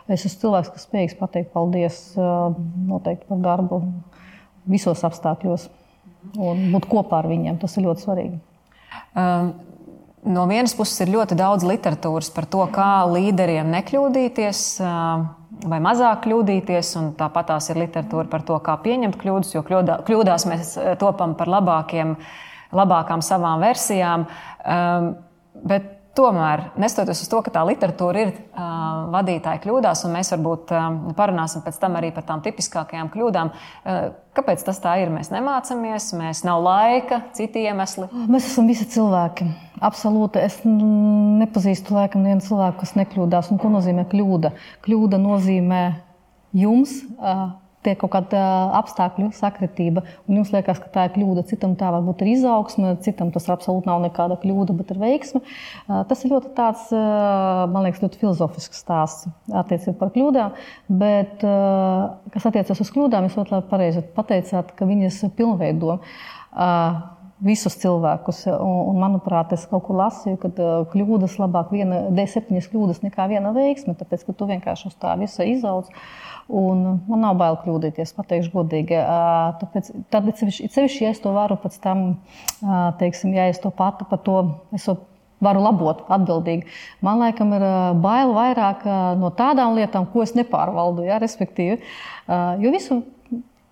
es 0.10 0.25
esmu 0.25 0.48
cilvēks, 0.48 0.74
kas 0.74 0.88
spējīgs 0.89 1.20
pateikt 1.22 1.53
paldies 1.53 2.01
noteikti 2.17 3.29
par 3.29 3.46
darbu 3.46 3.84
visos 4.65 5.05
apstākļos 5.05 5.70
un 6.38 6.70
būt 6.74 6.88
kopā 6.92 7.22
ar 7.22 7.30
viņiem. 7.32 7.60
Tas 7.62 7.78
ir 7.78 7.90
ļoti 7.90 8.08
svarīgi. 8.08 8.40
Um. 9.16 9.54
No 10.22 10.44
vienas 10.46 10.75
puses 10.78 11.00
ir 11.01 11.10
ļoti 11.10 11.34
daudz 11.34 11.63
literatūras 11.66 12.28
par 12.30 12.46
to, 12.46 12.62
kā 12.70 13.08
līderiem 13.10 13.72
nekļūdīties 13.74 14.60
uh, 14.86 15.24
vai 15.66 15.80
mazāk 15.84 16.24
kļūdīties, 16.25 16.92
un 17.00 17.08
tāpat 17.18 17.50
tās 17.51 17.70
ir 17.72 17.80
literatūra 17.82 18.30
par 18.30 18.46
to, 18.46 18.58
kā 18.63 18.75
pieņemt 18.84 19.18
kļūdas, 19.22 19.56
jo 19.56 19.63
kļūdā, 19.66 19.98
kļūdās 20.08 20.46
mēs 20.50 20.75
topam 21.01 21.34
par 21.40 21.51
labākiem, 21.51 22.16
labākām 22.78 23.24
savām 23.25 23.66
versijām. 23.66 24.28
Um, 24.62 25.10
bet 25.68 25.90
tomēr, 26.18 26.65
neskatoties 26.80 27.24
uz 27.24 27.30
to, 27.32 27.39
ka 27.46 27.53
tā 27.56 27.62
literatūra 27.68 28.24
ir 28.25 28.32
uh, 28.34 28.65
vadītāja 29.13 29.62
kļūdās, 29.63 30.03
un 30.08 30.15
mēs 30.18 30.32
varbūt 30.34 30.74
uh, 30.75 30.88
parunāsim 31.18 31.63
pēc 31.65 31.77
tam 31.82 31.96
arī 32.00 32.12
par 32.15 32.25
tām 32.27 32.44
tipiskākajām 32.44 33.12
kļūdām, 33.13 33.51
uh, 33.53 34.01
kāpēc 34.38 34.65
tas 34.68 34.82
tā 34.84 34.98
ir? 35.01 35.12
Mēs 35.13 35.32
nemācāmies, 35.34 36.12
mēs 36.20 36.44
nav 36.48 36.63
laika, 36.65 37.24
citi 37.38 37.63
iemesli. 37.68 38.10
Mēs 38.32 38.51
esam 38.51 38.68
visi 38.72 38.88
cilvēki. 38.91 39.48
Absolūti. 39.82 40.44
Es 40.44 40.60
nepazīstu 40.65 41.96
laikam 41.96 42.25
nevienu 42.25 42.46
cilvēku, 42.46 42.84
kas 42.84 42.94
nekļūdās. 43.00 43.50
Un 43.53 43.62
ko 43.62 43.72
nozīmē 43.74 44.06
kļūda? 44.12 44.53
Kļūda 44.86 45.20
nozīmē 45.22 45.82
jums. 46.60 47.00
Uh, 47.18 47.50
tiek 47.85 47.97
kaut 48.01 48.11
kāda 48.13 48.41
apstākļu 48.79 49.29
sakritība, 49.35 50.03
un 50.27 50.39
jums 50.39 50.51
liekas, 50.53 50.79
ka 50.81 50.89
tā 50.93 51.05
ir 51.07 51.15
kļūda. 51.15 51.45
Citam 51.50 51.75
tā 51.79 51.91
varbūt 51.95 52.23
ir 52.25 52.31
izaugsme, 52.35 52.95
citam 53.05 53.31
tas 53.33 53.47
absolūti 53.51 53.89
nav 53.89 54.01
nekāda 54.05 54.38
kļūda, 54.41 54.75
bet 54.79 54.93
ir 54.93 55.01
veiksme. 55.01 55.41
Tas 56.09 56.25
ir 56.25 56.33
ļoti 56.35 56.51
tāds, 56.57 56.89
man 56.91 57.88
liekas, 57.88 58.03
ļoti 58.03 58.21
filozofisks 58.21 58.83
stāsts 58.83 59.29
attiecībā 59.50 59.97
par 60.01 60.13
kļūdām. 60.15 60.59
Bet, 61.01 61.47
kas 62.35 62.51
attiecas 62.51 62.83
uz 62.83 62.93
kļūdām, 62.93 63.27
jūs 63.27 63.39
ļoti 63.39 63.57
labi 63.57 64.05
pateicāt, 64.17 64.75
ka 64.77 64.89
viņas 64.89 65.23
pilnveido 65.38 65.97
visus 67.41 67.75
cilvēkus. 67.81 68.43
Un, 68.53 68.74
un, 68.91 69.00
manuprāt, 69.01 69.53
es 69.55 69.65
kaut 69.69 69.86
kur 69.88 69.98
lasīju, 70.00 70.39
ka 70.41 70.51
kļūdas 70.93 71.38
labāk 71.41 71.74
viena, 71.74 72.05
D7 72.13 72.62
kļūdas 72.71 73.01
nekā 73.05 73.27
viena 73.31 73.53
veiksme, 73.55 73.95
tāpēc, 74.00 74.25
ka 74.27 74.38
tu 74.38 74.50
vienkārši 74.51 74.91
uz 74.91 74.98
tā 75.01 75.15
visa 75.19 75.48
izaudz. 75.48 75.91
Un 76.51 76.81
man 77.07 77.21
nav 77.24 77.38
bail 77.39 77.55
kļūdīties, 77.62 78.15
pateikšu 78.17 78.51
godīgi. 78.53 78.98
Tāpēc, 79.62 79.93
tad, 80.12 80.27
sevišķi, 80.36 81.05
ja 81.05 81.13
es 81.13 81.21
to 81.24 81.31
varu 81.36 81.55
pēc 81.62 81.77
tam, 81.83 82.03
teiksim, 83.00 83.33
ja 83.38 83.48
es 83.51 83.62
to 83.63 83.71
pati 83.74 84.07
par 84.10 84.19
to 84.25 84.41
varu 85.41 85.63
labot 85.63 86.03
atbildīgi. 86.12 86.67
Man 87.05 87.24
liekas, 87.24 87.55
ir 87.57 87.65
bail 88.03 88.36
vairāk 88.36 88.86
no 89.21 89.31
tādām 89.38 89.79
lietām, 89.79 90.05
ko 90.12 90.25
es 90.25 90.36
nepārvaldu. 90.38 91.07
Ja, 91.07 91.17
respektīvi, 91.24 91.79
jo 92.62 92.75
visu 92.75 93.01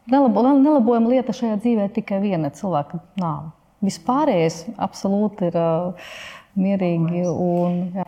nelabo, 0.09 0.47
nelabojama 0.49 1.13
lieta 1.13 1.35
šajā 1.35 1.59
dzīvē 1.61 1.89
ir 1.89 1.95
tikai 1.99 2.21
viena 2.23 2.53
cilvēka 2.55 3.03
nāve. 3.21 3.51
Vispārējais 3.85 4.63
absolūti 4.81 5.49
ir 5.51 5.59
mierīgi. 6.59 7.23
Un, 7.31 7.83
jā. 7.95 8.05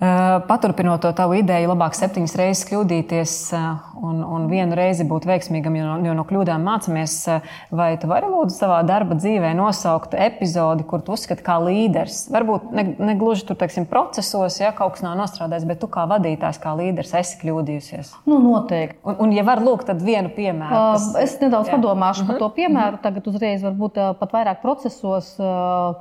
Eh, 0.00 0.40
paturpinot 0.48 1.00
to 1.00 1.12
tavu 1.14 1.36
ideju, 1.38 1.68
labāk 1.70 1.94
septiņas 1.94 2.32
reizes 2.34 2.64
kļūdīties 2.66 3.34
eh, 3.54 3.66
un, 4.02 4.24
un 4.26 4.48
vienu 4.50 4.74
reizi 4.74 5.04
būt 5.06 5.22
veiksmīgam, 5.30 5.76
jo, 5.78 5.92
jo 6.02 6.14
no 6.18 6.24
kļūdām 6.26 6.64
mācāmies. 6.66 7.14
Eh, 7.30 7.44
vai 7.70 7.92
tu 8.02 8.10
vari 8.10 8.26
lūdzu 8.26 8.56
savā 8.56 8.80
darba 8.82 9.14
dzīvē 9.14 9.52
nosaukt 9.54 10.16
epizodi, 10.18 10.82
kur 10.90 11.04
tu 11.06 11.14
uzskati 11.14 11.44
kā 11.46 11.60
līderis? 11.62 12.24
Varbūt 12.34 12.74
ne, 12.74 12.84
ne 12.98 13.14
gluži 13.20 13.46
tur, 13.46 13.58
teiksim, 13.60 13.86
procesos, 13.86 14.56
ja 14.58 14.72
kaut 14.74 14.96
kas 14.96 15.04
nav 15.06 15.14
nostrādājis, 15.20 15.68
bet 15.70 15.80
tu 15.84 15.88
kā 15.94 16.08
vadītājs, 16.10 16.58
kā 16.58 16.74
līderis 16.74 17.14
esi 17.22 17.38
kļūdījusies. 17.44 18.12
Nu, 18.26 18.40
noteikti. 18.42 18.98
Un, 19.06 19.20
un 19.22 19.36
ja 19.38 19.46
var 19.46 19.62
lūgt, 19.62 19.86
tad 19.92 20.02
vienu 20.02 20.34
piemēru. 20.34 20.74
Kas... 20.74 21.08
Uh, 21.14 21.22
es 21.22 21.38
nedaudz 21.38 21.70
jā. 21.70 21.78
padomāšu 21.78 22.26
uh 22.26 22.26
-huh. 22.26 22.32
par 22.34 22.42
to 22.42 22.50
mhm. 22.50 22.56
piemēru. 22.58 23.00
Tagad 23.06 23.30
uzreiz 23.30 23.62
varbūt 23.62 24.02
pat 24.18 24.36
vairāk 24.40 24.60
procesos, 24.66 25.36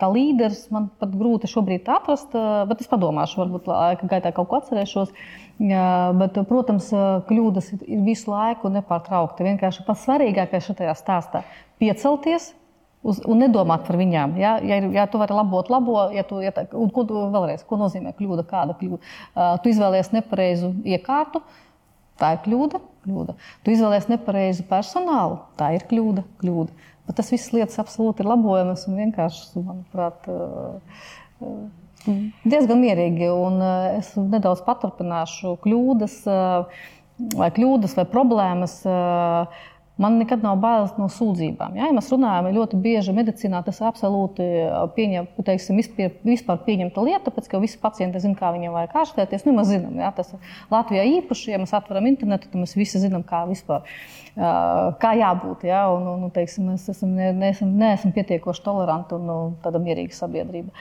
kā 0.02 0.12
līderis 0.18 0.66
man 0.74 0.90
pat 1.00 1.14
grūti 1.14 1.48
šobrīd 1.48 1.86
atrast, 1.94 2.34
bet 2.34 2.82
es 2.82 2.90
padomāšu 2.90 3.46
varbūt 3.46 3.70
laika 3.84 4.10
gaitā 4.10 4.34
kaut 4.36 4.50
ko 4.50 4.60
atcerēšos. 4.62 5.14
Bet, 6.20 6.40
protams, 6.50 6.90
kļūdas 7.30 7.70
ir 7.76 8.02
visu 8.08 8.32
laiku 8.34 8.72
nepārtraukti. 8.74 9.46
Vienkārši 9.46 9.86
pats 9.88 10.08
svarīgākais 10.08 10.72
šajā 10.72 10.96
stāstā- 10.98 11.44
piecelties, 11.82 12.54
uz, 13.04 13.20
un 13.28 13.44
nedomāt 13.44 13.86
par 13.88 13.98
viņām. 14.00 14.38
Ja, 14.40 14.56
ja, 14.64 14.80
ja 14.96 15.06
tu 15.12 15.22
vari 15.22 15.36
labot, 15.36 15.70
labo, 15.74 15.98
ja 16.16 16.24
tu, 16.28 16.40
ja 16.44 16.54
tā, 16.56 16.66
un 16.80 16.92
ko 16.94 17.06
tu 17.08 17.26
vēlreiz, 17.34 17.66
ko 17.68 17.80
nozīmē 17.82 18.16
kļūda, 18.18 18.48
kāda 18.50 18.78
kļūda? 18.80 19.02
Uh, 19.02 19.54
tu 19.64 19.74
izvēlies 19.74 20.14
nepareizu 20.16 20.74
iekārtu, 20.96 21.44
tā 22.22 22.36
ir 22.38 22.44
kļūda, 22.46 22.82
kļūda. 23.06 23.38
Tu 23.66 23.76
izvēlies 23.76 24.10
nepareizu 24.12 24.66
personālu, 24.70 25.42
tā 25.60 25.74
ir 25.78 25.86
kļūda, 25.90 26.26
kļūda. 26.42 26.90
Bet 27.04 27.20
tas 27.20 27.34
viss 27.34 27.52
lietas 27.52 27.82
absolūti 27.84 28.24
ir 28.24 28.30
labojamas 28.32 28.86
un 28.88 29.02
vienkārši, 29.02 29.60
manuprāt, 29.60 30.30
uh, 30.32 31.10
Diezgan 32.54 32.84
mierīgi, 32.84 33.30
un 33.34 33.62
eh, 33.66 33.98
es 33.98 34.12
nedaudz 34.20 34.62
paturpināšu 34.68 35.56
kļūdas, 35.64 36.18
eh, 36.30 36.84
vai 37.40 37.48
kļūdas 37.56 37.96
vai 37.98 38.06
problēmas. 38.10 38.76
Man 39.98 40.16
nekad 40.18 40.42
nav 40.42 40.56
bailes 40.58 40.96
no 40.98 41.06
sūdzībām. 41.12 41.76
Ja, 41.78 41.86
ja 41.86 41.94
mēs 41.94 42.08
runājam 42.10 42.48
ļoti 42.56 42.80
bieži 42.82 43.14
medicīnā, 43.14 43.60
tas 43.62 43.78
ir 43.78 43.86
absolūti 43.92 44.48
pieņem, 44.96 45.28
teiksim, 45.46 45.78
vispār 46.26 46.64
pieņemta 46.66 47.04
lieta, 47.06 47.28
tāpēc 47.28 47.52
ka 47.52 47.62
visi 47.62 47.78
pacienti 47.82 48.24
zina, 48.24 48.34
kā 48.40 48.50
viņiem 48.56 48.74
vajag 48.74 48.96
ārstēties. 49.04 49.46
Nu, 49.46 49.54
mēs 49.60 49.70
zinām, 49.70 50.00
ja, 50.02 50.10
tas 50.18 50.34
ir 50.34 50.50
Latvijā 50.74 51.06
īpaši, 51.20 51.54
ja 51.54 51.62
mēs 51.62 51.76
atveram 51.78 52.10
internetu, 52.10 52.50
tad 52.50 52.64
mēs 52.64 52.74
visi 52.80 53.04
zinām, 53.06 53.22
kā 53.28 53.44
vispār. 53.52 53.86
Kā 54.34 55.14
jābūt. 55.14 55.68
Ja, 55.70 55.86
un, 55.94 56.10
un, 56.10 56.28
teiksim, 56.34 56.74
mēs 56.74 56.90
esam, 56.90 57.14
neesam, 57.14 57.78
neesam 57.78 58.18
pietiekoši 58.18 58.66
toleranti 58.66 59.14
un 59.20 59.30
nu, 59.30 59.40
tāda 59.62 59.78
mierīga 59.84 60.18
sabiedrība. 60.18 60.74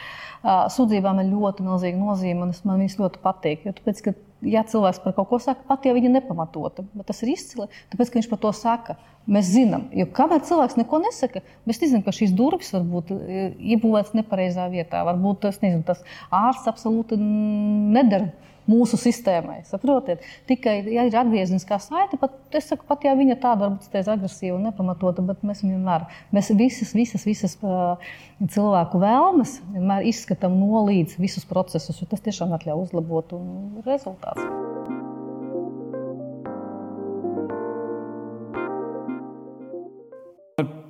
Sūdzībām 0.73 1.21
ir 1.21 1.35
ļoti 1.35 1.69
milzīga 1.69 2.00
nozīme, 2.00 2.49
un 2.49 2.57
man 2.64 2.81
viņas 2.81 2.97
ļoti 3.04 3.21
patīk. 3.28 3.69
Jo, 3.69 3.76
tāpēc, 3.76 4.07
ja 4.43 4.65
cilvēks 4.67 5.01
par 5.05 5.15
kaut 5.17 5.31
ko 5.31 5.39
saka, 5.43 5.65
pat 5.69 5.87
ja 5.87 5.95
viņa 5.97 6.11
nepamatota, 6.17 6.85
bet 6.93 7.09
tas 7.11 7.23
ir 7.25 7.33
izcili, 7.35 7.69
tāpēc, 7.93 8.11
ka 8.11 8.21
viņš 8.21 8.31
par 8.33 8.43
to 8.43 8.53
saka. 8.57 8.99
Mēs 9.31 9.53
zinām, 9.55 9.85
jo 9.95 10.09
kamēr 10.11 10.41
cilvēks 10.49 10.75
neko 10.81 10.99
nesaka, 11.05 11.45
mēs 11.69 11.79
nezinām, 11.79 12.03
ka 12.03 12.15
šīs 12.17 12.33
durvis 12.35 12.73
var 12.75 12.83
būt 12.91 13.13
e, 13.15 13.45
iebūvētas 13.77 14.17
nepareizā 14.19 14.65
vietā. 14.73 15.05
Varbūt 15.07 15.45
tas, 15.45 15.61
nezinu, 15.63 15.85
tas 15.87 16.01
ārsts 16.35 16.67
absolūti 16.73 17.21
nedara 17.23 18.33
mūsu 18.73 18.99
sistēmai. 19.00 19.61
Saprotiet? 19.69 20.25
Tikai, 20.49 20.79
ja 20.93 21.07
ir 21.09 21.17
atgriezniskā 21.21 21.79
saite, 21.83 22.19
pat, 22.21 22.35
saku, 22.64 22.87
pat 22.88 23.05
ja 23.07 23.14
viņa 23.19 23.38
tāda 23.43 23.67
varbūt 23.69 23.91
teiz 23.93 24.11
agresīva 24.12 24.57
un 24.57 24.67
nepamatota, 24.71 25.25
bet 25.29 25.45
mēs 25.47 25.62
viņu 25.64 25.79
nevaram. 25.79 26.09
Mēs 26.35 26.50
visas, 26.57 26.95
visas, 26.97 27.26
visas 27.29 27.59
uh, 27.61 28.00
cilvēku 28.43 29.00
vēlmes 29.02 29.59
vienmēr 29.75 30.09
izskatām 30.11 30.57
no 30.59 30.85
līdz 30.88 31.19
visus 31.23 31.47
procesus, 31.49 32.00
jo 32.00 32.09
tas 32.11 32.25
tiešām 32.25 32.57
atļauj 32.57 32.88
uzlabot 32.88 33.37
rezultātus. 33.87 34.49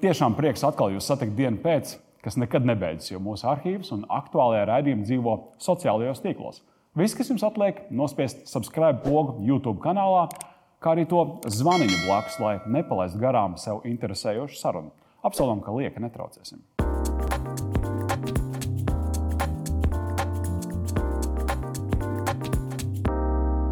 Tiešām 0.02 0.34
prieks 0.34 0.64
atkal 0.66 0.90
jūs 0.90 1.06
satikt 1.06 1.36
dienu 1.38 1.60
pēc, 1.62 1.94
kas 2.24 2.34
nekad 2.34 2.66
nebeidzas, 2.66 3.12
jo 3.12 3.20
mūsu 3.22 3.46
arhīvs 3.50 3.92
un 3.94 4.02
aktuālajā 4.10 4.64
raidījumā 4.70 5.06
dzīvo 5.06 5.34
sociālajos 5.62 6.22
tīklos. 6.24 6.62
Viss, 6.92 7.14
kas 7.16 7.30
jums 7.30 7.40
atliek, 7.40 7.78
nospiest 7.88 8.42
subscribe 8.50 8.98
pogu 9.00 9.38
YouTube 9.40 9.80
kanālā, 9.80 10.26
kā 10.76 10.90
arī 10.92 11.06
to 11.08 11.22
zvaniņu 11.48 12.02
blakus, 12.02 12.34
lai 12.36 12.58
nepalaistu 12.68 13.16
garām 13.16 13.54
sev 13.56 13.78
interesējošu 13.88 14.58
sarunu. 14.60 14.90
Apsolam, 15.24 15.62
ka 15.64 15.72
lieka 15.72 16.02
netraucēsim. 16.04 16.60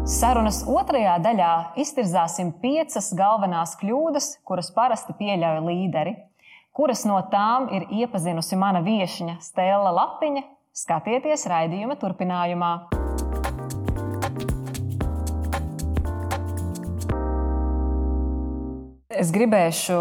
Sarunas 0.09 0.63
otrajā 0.65 1.19
daļā 1.21 1.51
iztirzāsim 1.83 2.49
piecas 2.63 3.11
galvenās 3.13 3.75
kļūdas, 3.83 4.31
kuras 4.41 4.73
parasti 4.73 5.13
pieļauj 5.19 5.61
līderi. 5.67 6.15
Kuras 6.73 7.05
no 7.05 7.21
tām 7.29 7.69
ir 7.69 7.85
iepazinusi 8.01 8.57
mana 8.57 8.81
viesņa 8.81 9.37
Stela 9.45 9.93
Lapiņa? 9.93 10.41
Skatieties 10.73 11.45
raidījuma 11.51 11.99
turpinājumā. 12.01 12.71
Es 19.17 19.31
gribēšu 19.33 19.95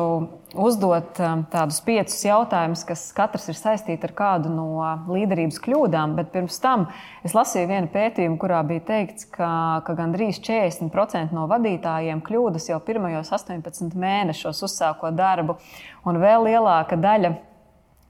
uzdot 0.61 1.19
um, 1.23 1.43
tādus 1.51 1.81
piecus 1.83 2.19
jautājumus, 2.23 2.83
kas 2.87 3.03
katrs 3.15 3.49
ir 3.51 3.57
saistīti 3.59 4.07
ar 4.07 4.13
kādu 4.15 4.51
no 4.53 4.67
līderības 5.11 5.59
kļūdām. 5.65 6.15
Bet 6.19 6.31
pirms 6.35 6.59
tam 6.63 6.87
es 7.27 7.35
lasīju 7.35 7.71
vienu 7.71 7.91
pētījumu, 7.91 8.39
kurā 8.41 8.61
bija 8.67 8.85
teikts, 8.93 9.27
ka, 9.35 9.51
ka 9.87 9.97
gandrīz 9.99 10.39
40% 10.47 11.35
no 11.35 11.49
vadītājiem 11.51 12.23
kļūdas 12.27 12.71
jau 12.71 12.81
pirmajos 12.87 13.33
18 13.35 13.99
mēnešos 13.99 14.63
uzsākot 14.69 15.19
darbu, 15.19 15.59
un 16.07 16.21
vēl 16.23 16.51
lielāka 16.51 16.99
daļa 17.01 17.35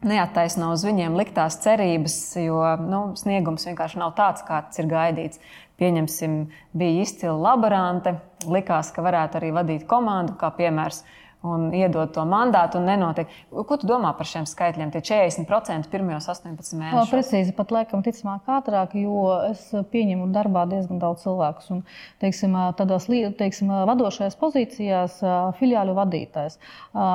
neattaisno 0.07 0.71
uz 0.75 0.85
viņiem 0.87 1.17
liktās 1.19 1.59
cerības, 1.65 2.17
jo 2.41 2.61
nu, 2.81 3.03
sniegums 3.21 3.67
vienkārši 3.69 4.01
nav 4.01 4.15
tāds, 4.17 4.45
kāds 4.49 4.81
ir 4.81 4.89
gaidīts. 4.91 5.41
Pieņemsim, 5.81 6.35
bija 6.77 7.05
izcila 7.07 7.39
laborante, 7.41 8.19
likās, 8.53 8.91
ka 8.93 9.05
varētu 9.05 9.41
arī 9.41 9.53
vadīt 9.57 9.87
komandu, 9.89 10.37
kā 10.41 10.53
piemērs. 10.59 11.03
Un 11.47 11.71
iedod 11.73 12.11
to 12.13 12.25
mandātu, 12.29 12.81
un 12.81 12.89
nenotiek. 12.91 13.31
Ko 13.49 13.77
tu 13.81 13.89
domā 13.89 14.13
par 14.17 14.29
šiem 14.29 14.45
skaitļiem? 14.49 14.91
Tie 14.93 15.01
40% 15.09 15.89
pirmajos 15.93 16.29
18 16.35 16.77
mēnešos. 16.77 17.13
Precīzi, 17.13 17.55
pat 17.57 17.73
laikam, 17.73 18.03
ticamāk, 18.05 18.49
ātrāk, 18.59 18.97
jo 19.01 19.25
es 19.49 19.63
pieņemu 19.93 20.29
darbā 20.35 20.67
diezgan 20.69 21.01
daudz 21.01 21.25
cilvēku. 21.25 21.65
Un, 21.73 21.83
teiksim, 22.21 22.57
tādās 22.77 23.09
teiksim, 23.39 23.73
vadošajās 23.89 24.37
pozīcijās, 24.41 25.17
filiāļu 25.57 25.97
vadītājs. 25.97 26.59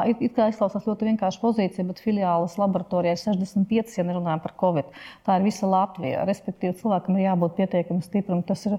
It, 0.10 0.26
it 0.26 0.36
kā 0.38 0.50
izklausās 0.50 0.88
ļoti 0.90 1.10
vienkārša 1.12 1.44
pozīcija, 1.44 1.86
bet 1.92 2.02
filiālas 2.02 2.58
laboratorijā 2.62 3.14
ir 3.14 3.22
65, 3.22 3.94
ja 4.00 4.08
nerunājam 4.10 4.42
par 4.42 4.56
Covid. 4.58 4.90
Tā 5.28 5.38
ir 5.38 5.46
visa 5.46 5.70
Latvija. 5.70 6.26
Respektīvi, 6.26 6.78
cilvēkam 6.82 7.20
ir 7.20 7.28
jābūt 7.28 7.58
pietiekami 7.60 8.06
stipram. 8.06 8.42
Tas 8.48 8.66
ir 8.66 8.78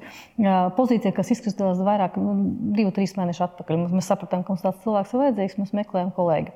pozīcija, 0.76 1.14
kas 1.14 1.30
izkristalizējas 1.36 1.86
vairāk, 1.86 2.18
nu, 2.20 2.36
divu, 2.76 2.92
trīs 2.96 3.14
mēnešus 3.18 3.46
atpakaļ. 3.46 3.86
Mēs 3.94 4.10
sapratām, 4.10 4.42
ka 4.42 4.54
mums 4.54 4.64
tāds 4.64 4.82
cilvēks 4.84 5.14
ir 5.14 5.22
vajadzīgs 5.22 5.35
vajadzīgs, 5.36 5.58
mēs 5.60 5.74
meklējam 5.76 6.14
kolēģi. 6.16 6.54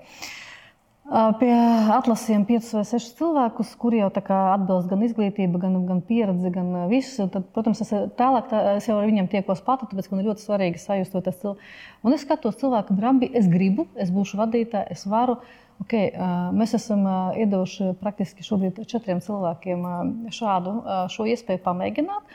Pie 1.40 1.50
atlasījām 1.90 2.44
piecus 2.46 2.70
vai 2.76 2.84
sešus 2.86 3.16
cilvēkus, 3.18 3.70
kuri 3.82 3.98
jau 3.98 4.10
atbilst 4.54 4.86
gan 4.92 5.00
izglītība, 5.02 5.58
gan, 5.58 5.78
gan 5.88 6.02
pieredze, 6.06 6.52
gan 6.54 6.68
viss. 6.90 7.16
Tad, 7.18 7.48
protams, 7.54 7.80
es, 7.82 7.90
tālāk, 8.18 8.46
tā, 8.52 8.60
es 8.78 8.86
jau 8.86 9.00
ar 9.00 9.08
viņiem 9.08 9.26
tiekos 9.32 9.62
pati, 9.66 9.88
tāpēc 9.90 10.06
man 10.12 10.20
ir 10.22 10.28
ļoti 10.30 10.44
svarīgi 10.44 10.82
cilvēku. 10.84 11.56
Un 12.06 12.14
es 12.14 12.22
skatos 12.22 12.60
cilvēkam, 12.60 13.00
rambi, 13.02 13.26
es 13.34 13.50
gribu, 13.50 13.88
es 13.98 14.12
būšu 14.14 14.38
vadītāja, 14.38 14.86
es 14.94 15.02
varu. 15.10 15.40
Okay, 15.80 16.12
mēs 16.52 16.74
esam 16.76 17.06
iedevuši 17.40 17.94
praktiski 18.02 18.44
šobrīd 18.44 18.82
četriem 18.86 19.22
cilvēkiem 19.24 19.86
šādu 20.36 20.74
šo 21.10 21.24
iespēju 21.32 21.62
pamēģināt. 21.64 22.34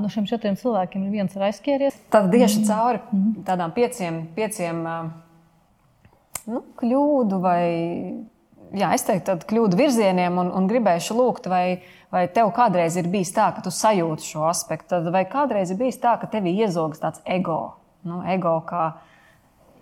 No 0.00 0.10
šiem 0.14 0.28
četriem 0.30 0.56
cilvēkiem 0.56 1.08
ir 1.08 1.16
viens 1.18 1.34
ir 1.34 1.44
aizskieries. 1.48 1.98
Tad 2.14 2.30
tieši 2.32 2.62
cauri 2.70 3.02
tādām 3.44 3.74
pieciem, 3.74 4.22
pieciem 4.38 4.86
nu, 6.50 6.62
kļūdu 6.80 7.38
vai 7.42 7.62
jā, 8.76 8.90
es 8.96 9.04
teiktu, 9.06 9.26
tādu 9.28 9.48
kļūdu 9.50 9.78
virzieniem 9.78 10.38
un, 10.42 10.50
un 10.56 10.66
gribēšu 10.70 11.16
lūgt, 11.16 11.48
vai, 11.52 11.82
vai 12.12 12.24
tev 12.32 12.50
kādreiz 12.56 12.96
ir 13.00 13.08
bijis 13.12 13.32
tā, 13.36 13.50
ka 13.54 13.64
tu 13.64 13.72
sajūti 13.74 14.32
šo 14.32 14.46
aspektu, 14.50 14.90
Tad, 14.96 15.08
vai 15.14 15.24
kādreiz 15.28 15.72
ir 15.72 15.80
bijis 15.80 16.00
tā, 16.02 16.16
ka 16.20 16.28
tev 16.30 16.48
iezogas 16.50 17.02
tāds 17.02 17.22
ego, 17.28 17.60
nu, 18.08 18.22
ego 18.28 18.58
kā. 18.68 18.92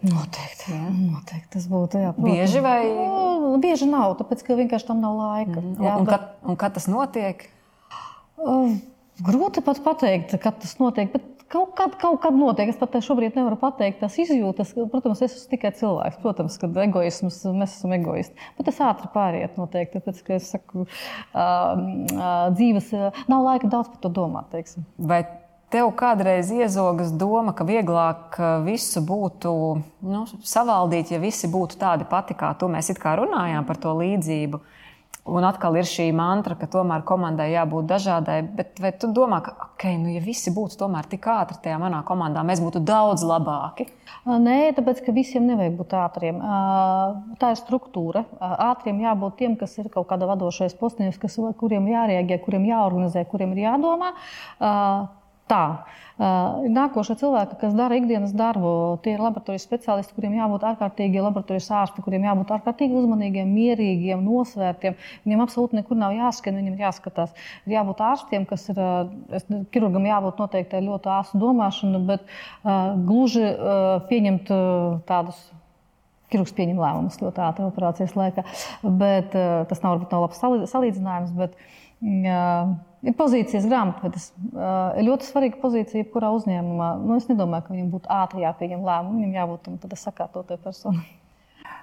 Noteikti, 0.01 0.73
jā. 0.73 0.91
noteikti 0.97 1.51
tas 1.59 1.67
būtu. 1.69 1.99
Jā, 2.01 2.13
protams. 2.17 2.39
bieži 2.39 2.63
vai? 2.65 2.79
Nu, 2.89 3.59
bieži 3.61 3.89
nav, 3.89 4.15
tāpēc 4.17 4.47
ka 4.47 4.57
vienkārši 4.57 4.89
tam 4.89 5.03
nav 5.05 5.19
laika. 5.19 5.59
Mm. 5.61 5.75
Jā, 5.77 5.97
un, 5.99 6.07
un, 6.07 6.09
kad, 6.09 6.31
un 6.41 6.61
kad 6.61 6.77
tas 6.79 6.87
notiek? 6.89 7.45
Uh, 8.41 8.79
grūti 9.27 9.61
pat 9.67 9.83
pateikt, 9.85 10.33
kad 10.41 10.57
tas 10.63 10.73
notiek. 10.81 11.13
Bet 11.13 11.27
Kaut 11.51 11.73
kad, 11.75 11.97
kaut 11.99 12.21
kad 12.23 12.37
notiek, 12.39 12.69
es 12.71 12.79
pat 12.79 12.95
šobrīd 13.03 13.35
nevaru 13.35 13.57
pateikt, 13.59 13.99
tas 14.05 14.15
izjūtas. 14.23 14.71
Protams, 14.93 15.19
es 15.27 15.35
esmu 15.35 15.51
tikai 15.51 15.73
cilvēks. 15.75 16.21
Protams, 16.23 16.59
ka 16.63 16.71
egoisms, 16.85 17.41
mēs 17.51 17.75
esam 17.75 17.95
egoisti. 17.97 18.39
Bet 18.55 18.69
tas 18.71 18.79
ātri 18.87 19.11
pāriet 19.11 19.59
noteikti. 19.59 19.99
Tāpēc, 19.99 20.23
ka 20.29 20.37
es 20.39 20.47
saku, 20.55 20.87
dzīves 22.55 22.93
nav 23.27 23.47
laika 23.49 23.71
daudz 23.73 23.91
par 23.91 23.99
to 24.05 24.13
domāt. 24.21 24.47
Teiksim. 24.55 24.87
Vai 25.11 25.25
tev 25.75 25.91
kādreiz 25.99 26.53
iezogas 26.55 27.11
doma, 27.19 27.57
ka 27.59 27.67
vieglāk 27.67 28.39
visu 28.63 29.03
būtu 29.07 29.55
nu, 30.07 30.23
savaldīt, 30.47 31.11
ja 31.11 31.19
visi 31.23 31.51
būtu 31.51 31.83
tādi 31.83 32.07
pati 32.07 32.39
kā 32.39 32.55
tu? 32.59 32.71
Mēs 32.71 32.95
it 32.95 33.03
kā 33.03 33.19
runājām 33.19 33.67
par 33.67 33.83
to 33.83 33.99
līdzību. 33.99 34.63
Uh, 34.63 34.77
Un 35.29 35.45
atkal 35.45 35.77
ir 35.77 35.85
šī 35.85 36.07
mantra, 36.17 36.57
ka 36.57 36.65
tomēr 36.71 37.03
komandai 37.07 37.51
jābūt 37.53 37.89
dažādai. 37.91 38.39
Bet 38.57 38.81
vai 38.81 38.91
tu 38.97 39.11
domā, 39.13 39.43
ka, 39.45 39.53
okay, 39.67 39.99
nu, 40.01 40.09
ja 40.15 40.23
visi 40.25 40.53
būtu 40.55 40.89
tik 41.11 41.29
ātri 41.29 41.59
tajā 41.61 41.77
manā 41.83 42.01
komandā, 42.09 42.43
mēs 42.47 42.63
būtu 42.65 42.81
daudz 42.81 43.23
labāki? 43.29 43.87
Nē, 44.25 44.73
tāpēc 44.77 45.05
ka 45.05 45.13
visiem 45.13 45.47
nevajag 45.47 45.77
būt 45.77 45.95
ātriem. 46.01 46.41
Tā 47.39 47.53
ir 47.53 47.61
struktūra. 47.61 48.25
Ātriem 48.41 49.05
jābūt 49.05 49.37
tiem, 49.37 49.57
kas 49.61 49.77
ir 49.79 49.93
kaut 49.93 50.09
kāda 50.09 50.29
vadošais 50.31 50.75
postījums, 50.81 51.21
kuriem 51.61 51.93
jārēģē, 51.93 52.41
kuriem 52.41 52.69
jāorganizē, 52.73 53.27
kuriem 53.29 53.53
ir 53.57 53.67
jādomā. 53.69 54.15
Tā. 55.51 55.65
Nākošie 56.21 57.15
cilvēki, 57.17 57.57
kas 57.63 57.73
dara 57.73 57.97
ikdienas 57.97 58.35
darbu, 58.37 58.71
tie 59.01 59.15
ir 59.15 59.23
laboratorijas 59.25 59.65
speciālisti, 59.65 60.13
kuriem 60.13 60.35
jābūt 60.37 60.67
ārkārtīgi 60.69 61.23
laboratorijas 61.25 61.71
ārsti, 61.79 62.05
kuriem 62.05 62.27
jābūt 62.29 62.53
ārkārtīgi 62.59 62.99
uzmanīgiem, 63.01 63.49
mierīgiem, 63.49 64.21
nosvērtiem. 64.27 64.99
Viņiem 65.25 65.45
absolūti 65.47 65.79
nekur 65.79 65.97
nav 65.97 66.13
jāskan, 66.19 66.61
viņiem 66.61 66.77
jāskatās. 66.83 67.33
Ir 67.65 67.79
jābūt 67.79 68.05
ārstiem, 68.05 68.45
kas 68.51 68.69
ir, 68.69 68.83
ķirurgam 69.73 70.11
jābūt 70.11 70.45
noteikti 70.45 70.85
ļoti 70.91 71.13
āsu 71.17 71.41
domāšanu, 71.41 72.05
bet 72.13 72.29
uh, 72.29 72.93
gluži 73.09 73.47
uh, 73.49 73.97
pieņemt 74.13 74.53
uh, 74.53 75.01
tādus 75.09 75.41
Kirurgs 76.31 76.53
pieņem 76.55 76.79
lēmumus 76.79 77.17
ļoti 77.19 77.41
ātri 77.43 77.65
operācijas 77.67 78.13
laikā. 78.15 78.45
Bet, 78.85 79.33
uh, 79.35 79.65
tas 79.67 79.81
nav, 79.83 80.05
nav 80.13 80.29
labs 80.29 80.39
salīdzinājums. 80.71 81.33
Bet, 81.35 81.57
uh, 81.57 81.90
Ir 82.01 83.15
pozīcijas 83.17 83.69
grāmatvedis. 83.69 84.31
Ir 84.57 85.07
ļoti 85.07 85.29
svarīga 85.29 85.61
pozīcija, 85.61 86.09
kurā 86.13 86.33
uzņēmumā. 86.37 86.91
Nu, 87.05 87.17
es 87.21 87.29
nedomāju, 87.29 87.67
ka 87.67 87.75
viņam 87.75 87.95
būtu 87.95 88.13
ātri 88.13 88.45
jāpieņem 88.45 88.85
lēmumi. 88.89 89.25
Viņam 89.25 89.39
jābūt 89.41 89.73
tādai 89.85 90.01
sakārtotai 90.01 90.61
personai. 90.65 91.09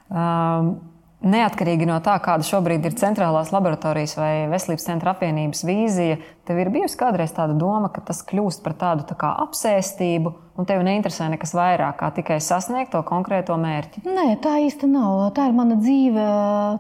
Um. 0.10 0.78
Neatkarīgi 1.18 1.88
no 1.90 1.96
tā, 2.06 2.14
kāda 2.22 2.46
šobrīd 2.46 2.84
ir 2.86 2.94
centrālās 2.94 3.50
laboratorijas 3.50 4.12
vai 4.20 4.34
veselības 4.52 4.84
centra 4.86 5.16
apvienības 5.16 5.64
vīzija, 5.66 6.20
tev 6.46 6.60
ir 6.62 6.70
bijusi 6.70 7.00
kādreiz 7.00 7.32
tāda 7.34 7.56
doma, 7.58 7.90
ka 7.90 8.04
tas 8.06 8.20
kļūst 8.28 8.62
par 8.62 8.76
tādu 8.78 9.08
tā 9.10 9.16
kā 9.18 9.32
apsēstību, 9.48 10.36
un 10.62 10.68
tev 10.70 10.84
neinteresē 10.86 11.26
nekas 11.34 11.56
vairāk, 11.58 11.98
kā 11.98 12.12
tikai 12.20 12.38
sasniegt 12.38 12.94
to 12.94 13.02
konkrēto 13.08 13.58
mērķi? 13.58 14.04
Nē, 14.06 14.28
tā 14.44 14.60
īsti 14.68 14.90
nav. 14.92 15.24
Tā 15.34 15.48
ir 15.50 15.58
mana 15.58 15.80
dzīve, 15.82 16.28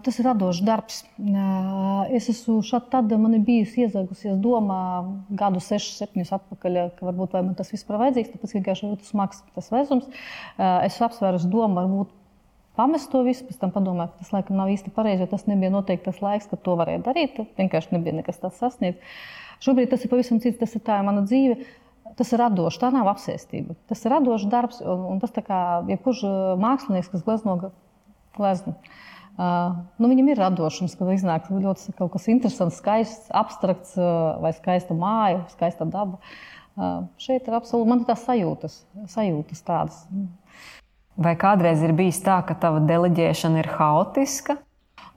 tas 0.06 0.22
ir 0.22 0.30
radošs 0.30 0.62
darbs. 0.70 1.02
Es 2.14 2.30
esmu 2.30 2.60
šādi, 2.62 2.92
tad 2.94 3.18
man 3.18 3.40
ir 3.40 3.42
bijusi 3.48 3.88
iezagusies 3.88 4.38
domā 4.44 4.84
gadu, 5.34 5.64
sešus, 5.66 5.98
septiņus 6.04 6.36
atpakaļ, 6.38 6.80
ka 7.00 7.10
varbūt 7.10 7.34
man 7.42 7.58
tas 7.58 7.74
vispār 7.74 8.04
vajadzīgs, 8.06 8.36
tāpēc 8.38 8.56
vienkārši 8.60 8.94
ir 8.94 9.02
smags 9.10 9.42
tas 9.58 9.74
vezums. 9.74 10.06
Es 10.62 10.94
esmu 10.94 11.10
apsvērusi 11.10 11.50
domu, 11.50 11.82
varbūt 11.82 12.14
pamest 12.78 13.10
to 13.12 13.24
visu, 13.26 13.46
pēc 13.48 13.60
tam 13.62 13.74
padomāt, 13.76 14.14
ka 14.14 14.24
tas 14.24 14.36
laikam 14.36 14.60
nav 14.60 14.72
īsti 14.74 14.94
pareizi, 14.96 15.26
jo 15.26 15.32
tas 15.34 15.48
nebija 15.50 15.74
noteikti 15.74 16.08
tas 16.08 16.22
laiks, 16.24 16.48
kad 16.52 16.62
to 16.64 16.78
varēja 16.80 17.04
darīt. 17.10 17.42
Vienkārši 17.58 17.98
nebija 17.98 18.20
nekas 18.22 18.40
tāds 18.44 18.62
sasniegts. 18.62 19.20
Šobrīd 19.66 19.90
tas 19.92 20.06
ir 20.06 20.14
pavisam 20.14 20.40
cits, 20.44 20.60
tas 20.62 20.78
ir 20.78 20.86
tā 20.86 21.00
mana 21.06 21.26
dzīve. 21.26 21.60
Tas 22.18 22.32
ir 22.34 22.42
radošs, 22.42 22.80
tā 22.82 22.90
nav 22.94 23.10
apsēstība. 23.12 23.76
Tas 23.90 24.00
ir 24.06 24.14
radošs 24.14 24.48
darbs, 24.50 24.80
un, 24.82 25.04
un 25.12 25.20
tas 25.22 25.34
kā 25.36 25.60
jebkurš 25.90 26.24
uh, 26.26 26.38
mākslinieks, 26.62 27.12
kas 27.12 27.26
glezno 27.26 27.58
gleznu. 28.38 28.74
Uh, 29.38 29.84
nu, 30.02 30.10
viņam 30.10 30.32
ir 30.32 30.40
radošums, 30.42 30.96
kad 30.98 31.12
iznāk 31.14 31.50
ļoti 31.52 31.94
kaut 31.98 32.16
kas 32.16 32.26
interesants, 32.32 32.80
skaists, 32.82 33.28
abstrakts, 33.38 33.94
uh, 34.00 34.38
vai 34.42 34.54
skaista 34.58 34.98
māja, 34.98 35.44
skaista 35.54 35.86
daba. 35.86 36.18
Uh, 36.78 37.06
šeit 37.22 37.46
ir 37.50 37.58
absolūti 37.58 37.90
man 37.90 38.02
ir 38.02 38.10
tās 38.10 38.26
sajūtas, 38.26 38.80
sajūtas 39.14 39.62
tādas. 39.66 40.02
Vai 41.18 41.34
kādreiz 41.40 41.82
ir 41.82 41.96
bijis 41.98 42.20
tā, 42.22 42.38
ka 42.46 42.54
tava 42.62 42.82
deleģēšana 42.86 43.64
ir 43.64 43.70
haotiska? 43.74 44.60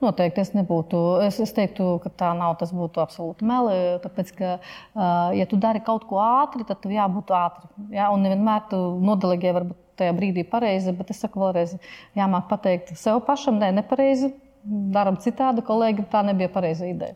Noteikti 0.01 0.41
es 0.41 0.49
nebūtu. 0.55 0.99
Es, 1.27 1.37
es 1.43 1.53
teiktu, 1.53 1.99
ka 2.01 2.09
tā 2.23 2.31
nav. 2.37 2.55
Tas 2.57 2.71
būtu 2.73 3.03
absolūti 3.03 3.45
meli. 3.45 3.75
Tāpēc, 4.01 4.31
ka, 4.37 4.55
ja 5.37 5.45
tu 5.49 5.59
dari 5.61 5.83
kaut 5.85 6.07
ko 6.09 6.17
ātri, 6.23 6.65
tad 6.65 6.81
tev 6.81 6.95
jābūt 6.95 7.33
ātri. 7.37 7.69
Ja? 7.93 8.09
Un 8.09 8.25
nevienmēr 8.25 8.65
tu 8.71 8.79
nodeleģē 9.05 9.53
varbūt 9.59 9.77
tajā 10.01 10.15
brīdī 10.17 10.45
pareizi, 10.49 10.93
bet 10.97 11.13
es 11.13 11.21
saku 11.21 11.43
vēlreiz, 11.43 11.75
jāmāk 12.17 12.47
pateikt 12.49 12.95
sev 12.97 13.21
pašam, 13.27 13.61
nē, 13.61 13.69
nepareizi. 13.77 14.31
Daram 14.93 15.17
citādi, 15.21 15.61
kolēģi, 15.65 16.07
tā 16.09 16.23
nebija 16.25 16.49
pareiza 16.53 16.89
ideja. 16.89 17.13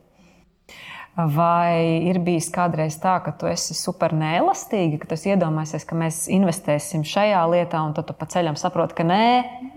Vai 1.15 2.04
ir 2.10 2.17
bijis 2.19 2.49
kādreiz 2.51 2.97
tā, 2.99 3.13
ka 3.23 3.32
tu 3.39 3.47
esi 3.47 3.71
super 3.78 4.12
neelastīga, 4.12 4.97
ka 4.99 5.08
tu 5.13 5.30
iedomājies, 5.32 5.86
ka 5.88 5.95
mēs 5.95 6.17
investēsim 6.28 7.06
šajā 7.08 7.39
lietā, 7.54 7.80
un 7.88 7.95
tad 7.95 8.10
tu 8.10 8.15
pa 8.19 8.28
ceļam 8.34 8.58
saproti, 8.60 8.97
ka 8.97 9.06
nē, 9.08 9.21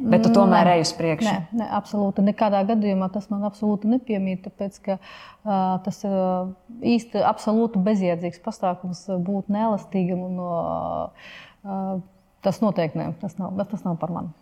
bet 0.03 0.27
tu 0.27 0.33
tomēr 0.35 0.67
nē, 0.67 0.73
ej 0.75 0.83
uz 0.89 0.93
priekšu? 0.99 1.29
Nē, 1.29 1.37
nē, 1.61 1.71
absolūti. 1.79 2.27
Nekādā 2.27 2.65
gadījumā 2.73 3.07
tas 3.15 3.31
man 3.31 3.47
absolūti 3.47 3.87
nepiemīt, 3.93 4.43
tāpēc 4.49 4.83
ka 4.83 4.99
uh, 4.99 5.79
tas 5.87 6.03
ir 6.03 6.19
uh, 6.19 6.51
īsti 6.83 7.23
absolūti 7.31 7.87
bezjēdzīgs 7.87 8.43
pasākums 8.43 9.07
būt 9.07 9.55
neelastīgam. 9.55 10.27
Un, 10.27 10.43
uh, 10.43 11.33
uh, 11.63 11.97
tas 12.43 12.63
noteikti 12.67 12.99
nē, 12.99 13.13
tas 13.23 13.39
nav, 13.39 13.55
tas 13.63 13.87
nav 13.87 14.03
par 14.03 14.11
mani. 14.11 14.35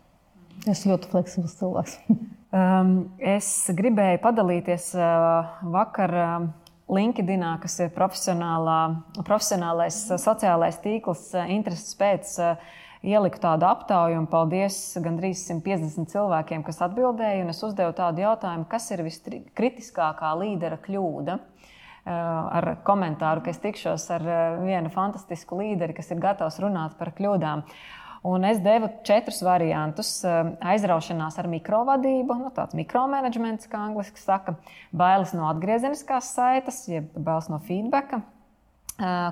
Es 0.64 0.88
ļoti 0.88 1.12
fleksibls 1.12 1.60
cilvēks. 1.60 2.00
um, 2.56 3.02
es 3.20 3.56
gribēju 3.68 4.24
padalīties 4.24 4.94
uh, 4.96 5.58
vakar. 5.76 6.22
Uh, 6.24 6.54
LinkedInā, 6.86 7.56
kas 7.62 7.80
ir 7.82 7.88
profesionālais 7.90 9.96
eh, 10.06 10.18
sociālais 10.22 10.76
tīkls, 10.84 11.22
eh, 11.34 11.48
intereses 11.56 11.96
pēc 11.98 12.30
eh, 12.38 12.60
ieliku 13.06 13.38
tādu 13.42 13.66
aptauju, 13.66 14.20
un 14.20 14.28
paldies 14.30 14.76
gandrīz 15.02 15.42
150 15.48 16.06
cilvēkiem, 16.12 16.62
kas 16.66 16.78
atbildēja. 16.86 17.48
Es 17.50 17.62
uzdevu 17.66 17.92
tādu 17.98 18.22
jautājumu, 18.22 18.68
kas 18.70 18.86
ir 18.94 19.02
viskritiskākā 19.06 20.30
līdera 20.38 20.78
kļūda. 20.82 21.38
Ar 22.06 22.64
komentāru, 22.86 23.42
ka 23.42 23.50
es 23.50 23.58
tikšos 23.58 24.04
ar 24.14 24.22
vienu 24.62 24.86
fantastisku 24.94 25.58
līderi, 25.58 25.90
kas 25.96 26.12
ir 26.14 26.20
gatavs 26.22 26.60
runāt 26.62 26.94
par 27.00 27.10
kļūdām. 27.18 27.64
Un 28.22 28.44
es 28.48 28.60
devu 28.64 28.88
četrus 29.06 29.42
variantus. 29.44 30.12
Aizraušanās 30.24 31.36
ar 31.40 31.48
mikrovadību, 31.50 32.38
nu, 32.40 32.52
tāds 32.54 32.76
mikromanagements, 32.78 33.68
kā 33.70 33.82
angļuiski 33.88 34.22
saka, 34.22 34.56
bailes 34.96 35.34
no 35.36 35.48
atgriezeniskās 35.50 36.32
saites, 36.36 36.84
jeb 36.90 37.12
bailes 37.14 37.50
no 37.52 37.60
feedbacka, 37.66 38.22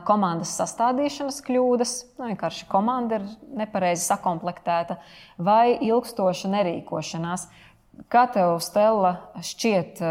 komandas 0.05 0.53
sastādīšanas 0.59 1.41
kļūdas, 1.47 1.95
nu, 2.19 2.29
vienkārši 2.33 2.67
komanda 2.71 3.21
ir 3.21 3.29
nepareizi 3.63 4.05
sakomplektēta, 4.11 4.99
vai 5.39 5.77
ilgstoša 5.81 6.51
nerīkošanās. 6.53 7.49
Kā 8.11 8.27
tev, 8.35 8.59
Stela, 8.65 9.17
šķiet, 9.39 10.03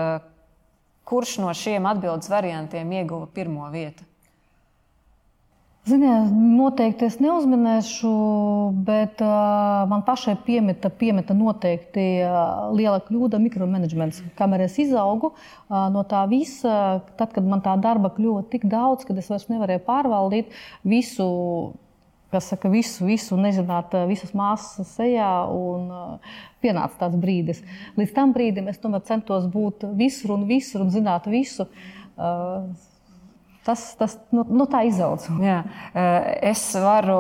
kurš 1.04 1.38
no 1.44 1.52
šiem 1.58 1.86
atbildības 1.90 2.32
variantiem 2.32 2.96
ieguva 3.02 3.28
pirmo 3.28 3.68
vietu? 3.74 4.08
Ziniet, 5.84 6.30
noteikti 6.32 7.10
es 7.10 7.18
neuzminēšu, 7.20 8.10
bet 8.88 9.20
uh, 9.20 9.82
man 9.92 10.06
pašai 10.08 10.38
piemeta, 10.46 10.88
piemeta 10.88 11.36
noteikti 11.36 12.06
uh, 12.24 12.70
liela 12.72 13.02
kļūda 13.04 13.36
mikromanagements. 13.44 14.22
Kamēr 14.40 14.64
es 14.64 14.78
izaugu 14.80 15.34
uh, 15.34 15.90
no 15.92 16.06
tā 16.08 16.22
visa, 16.32 17.02
tad, 17.20 17.34
kad 17.36 17.44
man 17.44 17.60
tā 17.66 17.74
darba 17.84 18.14
kļuva 18.16 18.46
tik 18.54 18.64
daudz, 18.72 19.04
ka 19.04 19.18
es 19.20 19.28
vairs 19.34 19.50
nevarēju 19.52 19.84
pārvaldīt 19.90 20.56
visu. 20.88 21.28
Kas 22.34 22.48
saka, 22.50 22.72
visu, 22.72 23.04
visu 23.06 23.36
nezināt, 23.38 23.92
visas 24.10 24.32
māsas 24.34 24.96
sejā, 24.96 25.28
un 25.52 25.92
uh, 25.92 26.40
pienāca 26.64 27.04
tāds 27.04 27.20
brīdis. 27.22 27.60
Līdz 28.00 28.16
tam 28.16 28.32
brīdim 28.34 28.72
es 28.72 28.80
tomēr 28.82 29.04
centos 29.06 29.52
būt 29.52 29.84
visur 30.00 30.34
un 30.40 30.48
visur 30.50 30.88
un 30.88 30.96
zināt 30.96 31.28
visu. 31.30 31.68
Uh, 32.16 32.72
Tas, 33.64 33.84
tas 33.96 34.18
nu, 34.36 34.44
nu, 34.52 34.66
tā 34.68 34.82
izaugs. 34.84 35.30
Eh, 35.40 35.68
es 36.52 36.62
varu 36.84 37.20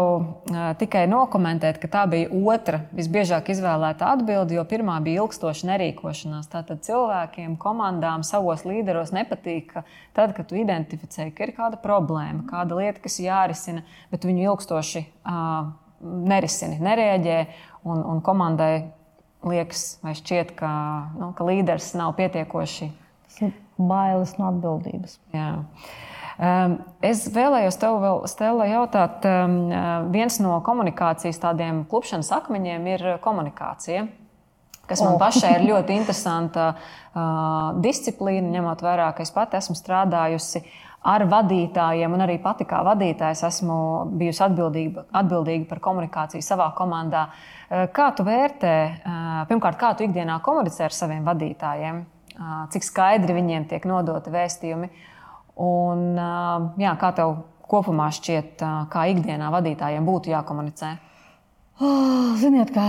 eh, 0.51 0.73
tikai 0.79 1.06
nokomentēt, 1.08 1.79
ka 1.79 1.88
tā 1.88 2.01
bija 2.12 2.32
otra 2.51 2.82
visbiežāk 2.91 3.53
izvēlēta 3.53 4.10
atbilde, 4.12 4.58
jo 4.58 4.65
pirmā 4.67 4.97
bija 5.06 5.23
ilgstoša 5.23 5.69
nerīkošanās. 5.71 6.49
Tātad 6.51 6.84
cilvēkiem, 6.84 7.56
komandām, 7.62 8.25
savos 8.27 8.65
līderos 8.67 9.15
nepatīk, 9.15 9.71
ka 9.71 9.86
tad, 10.17 10.36
kad 10.36 10.51
tu 10.51 10.60
identificē, 10.60 11.29
ka 11.32 11.47
ir 11.47 11.56
kāda 11.56 11.79
problēma, 11.79 12.43
kāda 12.51 12.82
lieta, 12.82 12.99
kas 13.06 13.21
jārisina, 13.23 13.86
bet 14.12 14.27
viņu 14.27 14.43
ilgstoši 14.49 15.06
uh, 15.23 15.71
nerisina, 16.03 16.75
nereaģē, 16.84 17.39
un, 17.88 18.03
un 18.03 18.23
komandai 18.25 18.73
liekas, 19.47 19.97
vai 20.03 20.15
šķiet, 20.19 20.56
ka, 20.60 20.71
nu, 21.19 21.32
ka 21.38 21.47
līderis 21.47 21.93
nav 21.99 22.17
pietiekoši. 22.19 22.91
Bailes 23.73 24.36
no 24.38 24.51
atbildības. 24.51 25.17
Jā. 25.34 25.53
Ehm, 26.39 26.79
es 27.05 27.27
vēlējos 27.33 27.77
tev 27.81 27.99
vēl, 28.01 28.23
Stela, 28.31 28.65
jautāt, 28.71 29.25
ehm, 29.27 29.59
viens 30.13 30.39
no 30.41 30.57
komunikācijas 30.65 31.41
tādiem 31.41 31.83
klupšanas 31.89 32.31
akmeņiem 32.41 32.91
ir 32.95 33.07
komunikācija 33.21 34.07
kas 34.87 35.01
man 35.03 35.15
oh. 35.15 35.19
pašai 35.21 35.57
ir 35.57 35.67
ļoti 35.69 35.95
interesanta 35.99 36.71
uh, 36.73 37.75
disciplīna, 37.83 38.51
ņemot 38.57 38.83
vērā, 38.83 39.11
ka 39.15 39.25
es 39.25 39.31
pati 39.33 39.59
esmu 39.59 39.77
strādājusi 39.79 40.63
ar 41.13 41.25
vadītājiem, 41.27 42.13
un 42.15 42.23
arī 42.23 42.37
pati 42.43 42.67
kā 42.67 42.79
vadītājs 42.87 43.43
esmu 43.47 43.77
bijusi 44.19 44.43
atbildīga, 44.45 45.05
atbildīga 45.19 45.67
par 45.71 45.81
komunikāciju 45.83 46.43
savā 46.45 46.69
komandā. 46.77 47.27
Uh, 47.29 47.85
kā 47.95 48.11
tu 48.17 48.27
vērtē, 48.27 48.75
uh, 48.91 49.39
pirmkārt, 49.51 49.79
kā 49.79 49.93
tu 49.97 50.07
ikdienā 50.07 50.39
komunicē 50.43 50.89
ar 50.89 50.95
saviem 50.95 51.23
vadītājiem, 51.27 52.09
cik 52.73 52.81
skaidri 52.81 53.35
viņiem 53.35 53.67
tiek 53.69 53.83
nodoti 53.85 54.31
vēstījumi? 54.33 54.87
Un, 55.61 56.13
jā, 56.81 56.93
kā 56.97 57.13
tev 57.17 57.35
kopumā 57.69 58.09
šķiet, 58.13 58.61
kā 58.93 59.07
ikdienā 59.13 59.49
vadītājiem 59.53 60.05
būtu 60.07 60.33
jākomunicē? 60.33 60.93
Oh, 61.81 62.33
ziniet, 62.41 62.73
kā 62.73 62.85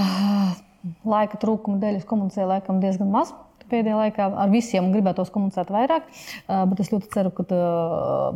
laika 1.08 1.40
trūkuma 1.40 1.80
dēļ 1.80 2.02
es 2.02 2.06
komunicēju 2.08 2.50
laikam 2.50 2.80
diezgan 2.82 3.12
maz. 3.12 3.32
Pēdējā 3.64 3.96
laikā 3.96 4.26
ar 4.42 4.50
visiem 4.52 4.90
gribētos 4.92 5.30
komunicēt 5.32 5.70
vairāk, 5.72 6.10
bet 6.44 6.80
es 6.84 6.90
ļoti 6.92 7.08
ceru, 7.14 7.30
ka 7.32 7.46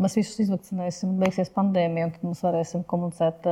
mēs 0.00 0.16
visus 0.16 0.38
izvakcinēsim, 0.46 1.18
beigsies 1.20 1.52
pandēmija, 1.52 2.06
un 2.08 2.14
tad 2.14 2.24
mēs 2.30 2.40
varēsim 2.46 2.86
komunicēt 2.88 3.44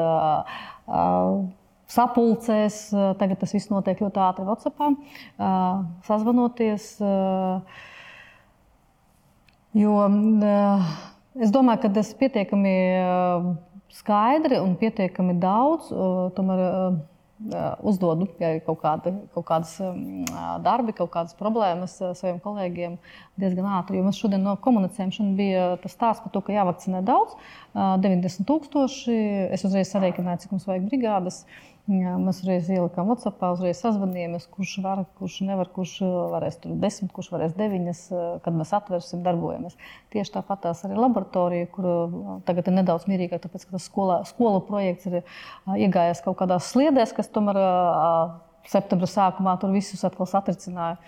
sapulcēs. 1.92 2.78
Tagad 3.20 3.42
tas 3.42 3.52
viss 3.58 3.68
notiek 3.68 4.00
ļoti 4.00 4.24
ātri 4.24 4.48
WhatsApp, 4.48 4.80
sazvanoties. 6.08 6.88
Jo 9.76 9.96
uh, 10.06 10.94
es 11.36 11.52
domāju, 11.52 11.82
ka 11.84 11.92
tas 11.98 12.12
ir 12.12 12.20
pietiekami 12.22 12.76
uh, 12.96 13.50
skaidri 13.92 14.60
un 14.62 14.72
pietiekami 14.80 15.36
daudz. 15.42 15.92
Uh, 15.92 16.26
tomēr, 16.36 16.64
uzdodu 17.84 18.30
ja 18.40 18.54
kaut, 18.64 18.78
kāda, 18.80 19.10
kaut 19.34 19.44
kādas 19.44 19.74
darbi, 20.64 20.94
kaut 20.96 21.10
kādas 21.12 21.36
problēmas 21.36 21.98
saviem 22.16 22.38
kolēģiem 22.40 22.94
diezgan 23.36 23.66
ātri. 23.76 23.98
Jo 23.98 24.06
mēs 24.06 24.20
šodien 24.22 24.40
no 24.40 24.54
komunicējām, 24.64 25.12
šodien 25.12 25.34
bija 25.36 25.66
tas 25.82 25.92
stāsts 25.92 26.24
par 26.24 26.32
to, 26.32 26.40
ka 26.46 26.54
jāvakcinē 26.56 27.02
daudz, 27.04 27.36
90 27.76 28.48
tūkstoši. 28.48 29.18
Es 29.52 29.66
uzreiz 29.68 29.92
sarēķināju, 29.92 30.46
cik 30.46 30.56
mums 30.56 30.64
vajag 30.70 30.88
brigādes. 30.88 31.42
Jā, 31.86 32.16
mēs 32.18 32.40
uzreiz 32.42 32.66
ielikām 32.66 33.06
WhatsApp, 33.06 33.44
uzreiz 33.54 33.78
sazvanījāmies, 33.78 34.48
kurš 34.50 34.72
var, 34.82 35.04
kurš 35.20 35.36
nevar, 35.46 35.68
kurš 35.70 35.92
varēs 36.32 36.56
tur 36.58 36.72
desmit, 36.82 37.12
kurš 37.14 37.28
varēs 37.30 37.54
deviņas, 37.54 38.00
kad 38.42 38.56
mēs 38.58 38.72
atvērsim, 38.74 39.20
darbojamies. 39.22 39.76
Tieši 40.10 40.34
tāpat 40.34 40.64
tās 40.64 40.82
arī 40.88 40.98
laboratorija, 40.98 41.68
kur 41.76 41.86
tagad 42.48 42.66
ir 42.66 42.74
nedaudz 42.80 43.06
mierīgāk, 43.06 43.44
tāpēc 43.44 43.68
ka 43.68 43.76
tas 43.76 43.86
skolā, 43.86 44.18
skolu 44.26 44.64
projekts 44.66 45.06
ir 45.06 45.20
iegājies 45.76 46.24
kaut 46.26 46.40
kādās 46.42 46.72
sliedēs, 46.74 47.14
kas 47.14 47.30
tomēr 47.30 47.62
septembra 48.66 49.06
sākumā 49.06 49.54
tur 49.62 49.70
visus 49.76 50.02
atkal 50.10 50.26
satricināja. 50.26 50.98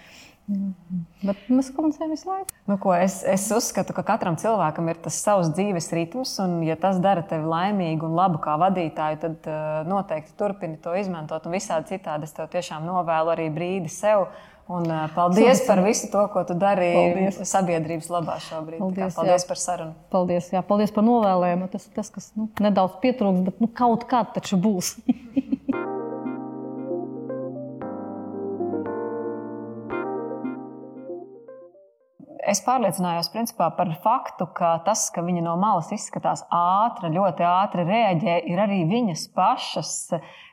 Bet 0.49 1.49
mēs 1.53 1.69
komunicējam 1.77 2.13
visu 2.15 2.29
laiku. 2.31 2.55
Nu, 2.71 2.79
ko, 2.81 2.95
es, 2.97 3.19
es 3.29 3.45
uzskatu, 3.53 3.93
ka 3.93 4.05
katram 4.07 4.39
cilvēkam 4.41 4.89
ir 4.89 5.01
tas 5.05 5.19
savs 5.21 5.51
dzīves 5.53 5.91
ritms, 5.93 6.33
un, 6.41 6.59
ja 6.65 6.79
tas 6.81 7.01
dara 7.05 7.25
tevi 7.29 7.45
laimīgu 7.49 8.09
un 8.09 8.17
labu 8.17 8.41
kā 8.41 8.55
vadītāju, 8.61 9.19
tad 9.25 9.49
uh, 9.51 9.67
noteikti 9.89 10.33
turpini 10.41 10.81
to 10.81 10.95
izmantot. 10.97 11.45
Un 11.45 11.59
visādi 11.59 11.93
citādi 11.93 12.25
es 12.25 12.33
tev 12.37 12.49
tiešām 12.55 12.89
novēlu 12.89 13.35
arī 13.35 13.51
brīdi 13.53 13.93
sev. 13.93 14.25
Un, 14.69 14.89
uh, 14.89 15.05
paldies 15.13 15.63
par 15.69 15.83
visu 15.85 16.09
to, 16.13 16.25
ko 16.33 16.47
tu 16.49 16.57
dari 16.57 16.91
paldies. 16.97 17.43
sabiedrības 17.49 18.11
labā 18.13 18.41
šobrīd. 18.49 18.81
Paldies, 18.81 19.15
paldies 19.21 19.45
jā. 19.45 19.49
par 19.53 19.61
sarunu. 19.61 19.95
Paldies, 20.13 20.51
jā, 20.57 20.65
paldies 20.65 20.97
par 20.97 21.09
novēlējumu. 21.09 21.69
Tas 21.73 21.89
ir 21.89 21.97
tas, 21.97 22.13
kas 22.13 22.33
nu, 22.37 22.49
nedaudz 22.61 22.97
pietrūks, 23.05 23.45
bet 23.49 23.65
nu, 23.65 23.69
kaut 23.69 24.09
kā 24.09 24.25
taču 24.33 24.61
būs. 24.61 24.97
es 32.51 32.61
pārliecinājos 32.65 33.31
principā, 33.33 33.69
par 33.77 33.91
faktu, 34.03 34.49
ka 34.57 34.77
tas, 34.87 35.07
ka 35.15 35.23
viņa 35.25 35.45
no 35.45 35.55
malas 35.61 35.93
izskatās 35.95 36.45
ātri, 36.55 37.13
ļoti 37.15 37.47
ātri 37.47 37.87
reaģē, 37.89 38.37
ir 38.51 38.63
arī 38.65 38.83
viņas 38.89 39.29
pašas 39.37 39.93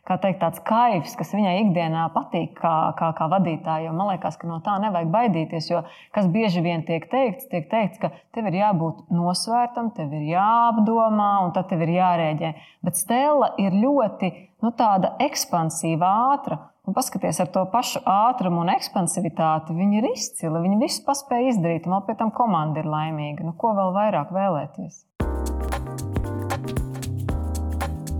teikt, 0.05 0.38
tāds 0.43 0.62
kaivs, 0.65 1.15
kas 1.17 1.34
viņai 1.34 1.55
ikdienā 1.63 2.03
patīk 2.13 2.53
kā, 2.60 2.73
kā, 2.99 3.10
kā 3.17 3.29
vadītājai. 3.31 3.93
Man 3.95 4.12
liekas, 4.13 4.38
ka 4.38 4.49
no 4.49 4.60
tā 4.65 4.75
nevajag 4.84 5.10
baidīties. 5.13 5.71
Jo 5.71 5.81
kas 6.13 6.29
bieži 6.31 6.62
vien 6.65 6.86
tiek 6.86 7.08
teikts, 7.10 7.49
tiek 7.49 7.65
teikts, 7.71 7.97
ka 8.01 8.12
tev 8.36 8.51
ir 8.51 8.60
jābūt 8.60 9.10
nosvērtam, 9.15 9.89
tev 9.97 10.13
ir 10.13 10.29
jāapdomā 10.36 11.31
un 11.47 11.55
tad 11.58 11.71
tev 11.71 11.81
ir 11.88 11.95
jārēģē. 11.97 12.53
Bet 12.86 13.01
Stela 13.01 13.55
ir 13.62 13.73
ļoti 13.73 14.31
nu, 14.62 14.73
ekspansīva, 15.25 16.13
ātra. 16.36 16.62
Un 16.86 16.93
paskaties, 16.93 17.39
ar 17.41 17.48
to 17.50 17.63
pašu 17.74 18.04
ātrumu 18.06 18.60
un 18.62 18.69
ekspansivitāti 18.76 19.74
viņi 19.74 19.95
ir 19.98 20.06
izcili. 20.12 20.60
Viņi 20.62 20.76
visu 20.84 21.02
paspēja 21.08 21.56
izdarīt, 21.56 21.88
un 21.88 21.95
vēl 21.95 22.04
pie 22.06 22.15
tam 22.19 22.30
komanda 22.30 22.84
ir 22.84 22.89
laimīga. 22.89 23.41
Nu, 23.48 23.56
ko 23.58 23.71
vēl 23.74 23.89
vairāk 23.95 24.30
vēlēties? 24.36 25.00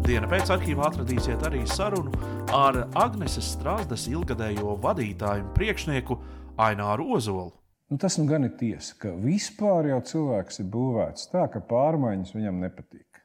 Diena 0.06 0.30
pēc 0.30 0.50
arhīvā 0.58 0.90
atradīsiet 0.90 1.46
arī 1.46 1.62
sarunu 1.70 2.10
ar 2.58 2.88
Agneses 2.98 3.54
Strāzdas 3.54 4.08
ilgadējo 4.10 4.80
vadītāju 4.82 5.46
un 5.46 5.54
priekšnieku 5.54 6.18
Aināru 6.66 7.12
Ozolu. 7.20 7.54
Nu, 7.94 8.02
tas 8.02 8.18
nu 8.18 8.26
gan 8.26 8.50
ir 8.50 8.58
tiesa, 8.58 8.98
ka 8.98 9.14
vispār 9.14 9.92
jau 9.94 10.02
cilvēks 10.10 10.64
ir 10.64 10.72
būvēts 10.74 11.30
tā, 11.30 11.46
ka 11.54 11.62
pārmaiņas 11.70 12.34
viņam 12.34 12.66
nepatīk. 12.66 13.22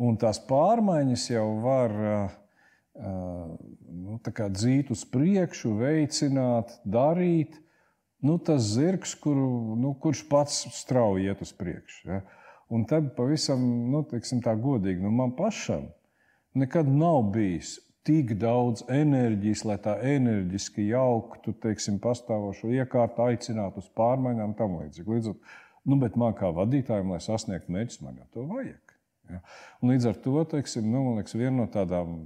Un 0.00 0.16
tās 0.16 0.40
pārmaiņas 0.48 1.32
jau 1.34 1.48
var 1.60 1.92
uh, 1.92 2.38
nu, 2.94 4.18
dzīt 4.22 4.90
uz 4.92 5.04
priekšu, 5.08 5.76
veicināt, 5.80 6.74
darīt. 6.84 7.58
Nu, 8.22 8.36
tas 8.38 8.62
zirgs, 8.76 9.16
kuru, 9.18 9.74
nu, 9.80 9.94
kurš 9.98 10.26
pats 10.30 10.60
strauji 10.76 11.26
iet 11.26 11.40
uz 11.42 11.50
priekšu. 11.58 12.02
Ja? 12.06 12.20
Un 12.72 12.84
tad 12.88 13.14
pavisam 13.16 13.62
nu, 13.90 14.04
teiksim, 14.08 14.42
tā 14.44 14.54
godīgi, 14.54 15.02
nu, 15.02 15.10
man 15.10 15.34
pašam 15.36 15.88
nekad 16.54 16.86
nav 16.88 17.32
bijis 17.34 17.80
tik 18.06 18.34
daudz 18.38 18.84
enerģijas, 18.90 19.64
lai 19.66 19.76
tā 19.82 19.96
enerģiski 20.14 20.88
jauktu 20.88 21.54
teiksim, 21.62 22.00
pastāvošo 22.02 22.70
iekārtu, 22.74 23.26
aicinātu 23.26 23.82
uz 23.82 23.90
pārmaiņām 23.98 24.54
tam 24.58 24.78
līdzīgi. 24.80 25.16
Līdz 25.16 25.30
ar 25.32 25.58
nu, 25.86 25.98
man 25.98 26.38
kā 26.38 26.50
vadītājam, 26.54 27.12
lai 27.14 27.20
sasniegtu 27.22 27.74
mērķus, 27.74 28.02
man 28.02 28.18
jau 28.22 28.28
to 28.34 28.46
vajag. 28.50 28.96
Ja? 29.30 29.42
Un 29.80 29.94
līdz 29.94 30.08
ar 30.10 30.22
to 30.24 30.44
teiksim, 30.54 30.88
nu, 30.90 31.04
liekas, 31.18 31.36
viena 31.38 31.56
no 31.62 31.68
tādām 31.70 32.16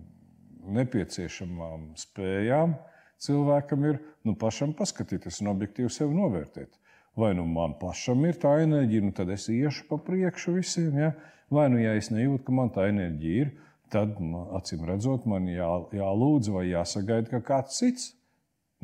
nepieciešamām 0.77 1.93
spējām 2.01 2.77
cilvēkam 3.23 3.87
ir 3.89 4.01
nu, 4.27 4.35
pašam 4.39 4.75
paskatīties 4.77 5.41
un 5.43 5.53
objektīvi 5.55 5.93
sevi 5.93 6.17
novērtēt. 6.17 6.75
Vai 7.17 7.33
nu 7.37 7.47
man 7.49 7.79
pašam 7.81 8.27
ir 8.29 8.37
tā 8.41 8.59
enerģija, 8.65 9.05
nu 9.07 9.15
tad 9.17 9.31
es 9.33 9.49
iešu 9.53 9.87
pa 9.89 9.97
priekšu 10.05 10.59
visiem. 10.59 10.99
Ja? 11.01 11.13
Vai 11.53 11.69
nu, 11.73 11.81
ja 11.81 11.95
es 11.97 12.11
nejūtu, 12.13 12.45
ka 12.45 12.57
man 12.57 12.73
tā 12.75 12.89
enerģija 12.91 13.47
ir, 13.47 13.53
tad, 13.93 14.19
acīm 14.59 14.85
redzot, 14.89 15.29
man 15.31 15.47
jā, 15.49 15.69
jālūdz 15.97 16.51
vai 16.53 16.67
jāsagaida, 16.69 17.31
ka 17.31 17.45
kāds 17.55 17.79
cits 17.81 18.11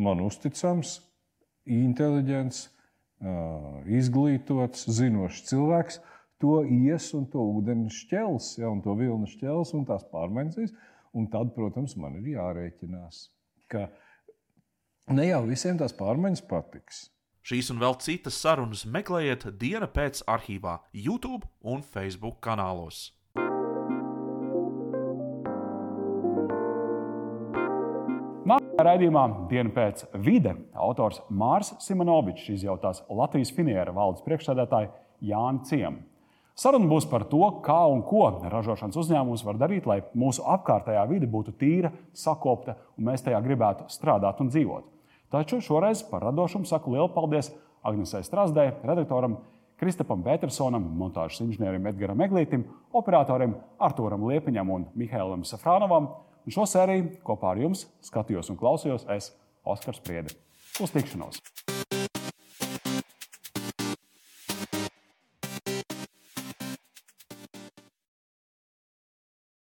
man 0.01 0.23
uzticams, 0.25 1.01
inteliģents, 1.69 2.63
izglītots, 4.01 4.87
zinošs 4.91 5.45
cilvēks 5.51 6.01
to 6.43 6.63
ies 6.67 7.13
un 7.15 7.29
to 7.31 7.43
ūdeni 7.59 7.93
šķels, 7.93 8.57
ja, 8.59 8.71
un 8.73 8.81
to 8.83 8.97
vilnu 8.99 9.29
šķels 9.31 9.77
un 9.79 9.85
tās 9.87 10.03
pārmaiņas. 10.11 10.73
Un 11.13 11.27
tad, 11.29 11.51
protams, 11.53 11.93
man 12.01 12.15
ir 12.21 12.31
jārēķinās, 12.33 13.27
ka 13.69 13.89
ne 15.13 15.27
jau 15.29 15.43
visiem 15.45 15.77
tās 15.81 15.93
pārmaiņas 15.97 16.45
patiks. 16.49 17.03
Šīs 17.45 17.73
un 17.75 17.81
vēl 17.83 17.97
citas 18.01 18.39
sarunas 18.39 18.85
meklējiet 18.87 19.49
diena 19.61 19.89
pēc 19.91 20.23
arhīvā, 20.31 20.79
YouTube 20.95 21.49
un 21.61 21.83
Facebook 21.83 22.39
kanālos. 22.45 23.11
Nākamajā 28.43 28.87
raidījumā 28.87 29.25
diena 29.51 29.75
pēc 29.75 30.07
vide 30.25 30.55
autors 30.87 31.21
Mārs 31.29 31.75
Simonovičs 31.85 32.49
izjautās 32.57 33.03
Latvijas 33.11 33.53
finiera 33.55 33.93
valdes 33.95 34.25
priekšsēdētāju 34.25 34.91
Jānu 35.29 35.67
Ciemu. 35.69 36.03
Saruna 36.59 36.89
būs 36.91 37.07
par 37.09 37.25
to, 37.31 37.41
kā 37.65 37.79
un 37.89 38.03
ko 38.05 38.27
ražošanas 38.53 38.99
uzņēmums 39.01 39.45
var 39.47 39.61
darīt, 39.61 39.87
lai 39.89 40.03
mūsu 40.19 40.45
apkārtējā 40.45 41.05
vide 41.09 41.29
būtu 41.31 41.55
tīra, 41.57 41.93
sakopta 42.13 42.77
un 42.99 43.09
mēs 43.09 43.25
tajā 43.25 43.41
gribētu 43.45 43.89
strādāt 43.93 44.43
un 44.45 44.53
dzīvot. 44.53 44.85
Taču 45.33 45.63
šoreiz 45.65 46.03
par 46.11 46.27
radošumu 46.29 46.69
saku 46.69 46.93
lielu 46.93 47.09
paldies 47.15 47.49
Agnesei 47.83 48.21
Strasdē, 48.27 48.69
redaktoram 48.85 49.39
Kristapam 49.81 50.21
Petersonam, 50.23 50.85
montāžas 51.01 51.41
inženierim 51.43 51.89
Edgaram 51.91 52.21
Eglītim, 52.23 52.69
operatoriem 52.95 53.57
Artūram 53.83 54.29
Liepiņam 54.29 54.71
un 54.77 54.87
Mihēlam 54.95 55.43
Safrānovam. 55.49 56.13
Un 56.47 56.55
šo 56.55 56.69
sēriju 56.69 57.17
kopā 57.27 57.55
ar 57.55 57.65
jums 57.65 57.89
skatījos 58.05 58.53
un 58.53 58.61
klausījos 58.61 59.09
es, 59.17 59.33
Oskars 59.65 60.05
Priede. 60.05 60.37
Uz 60.83 60.95
tikšanos! 60.95 61.43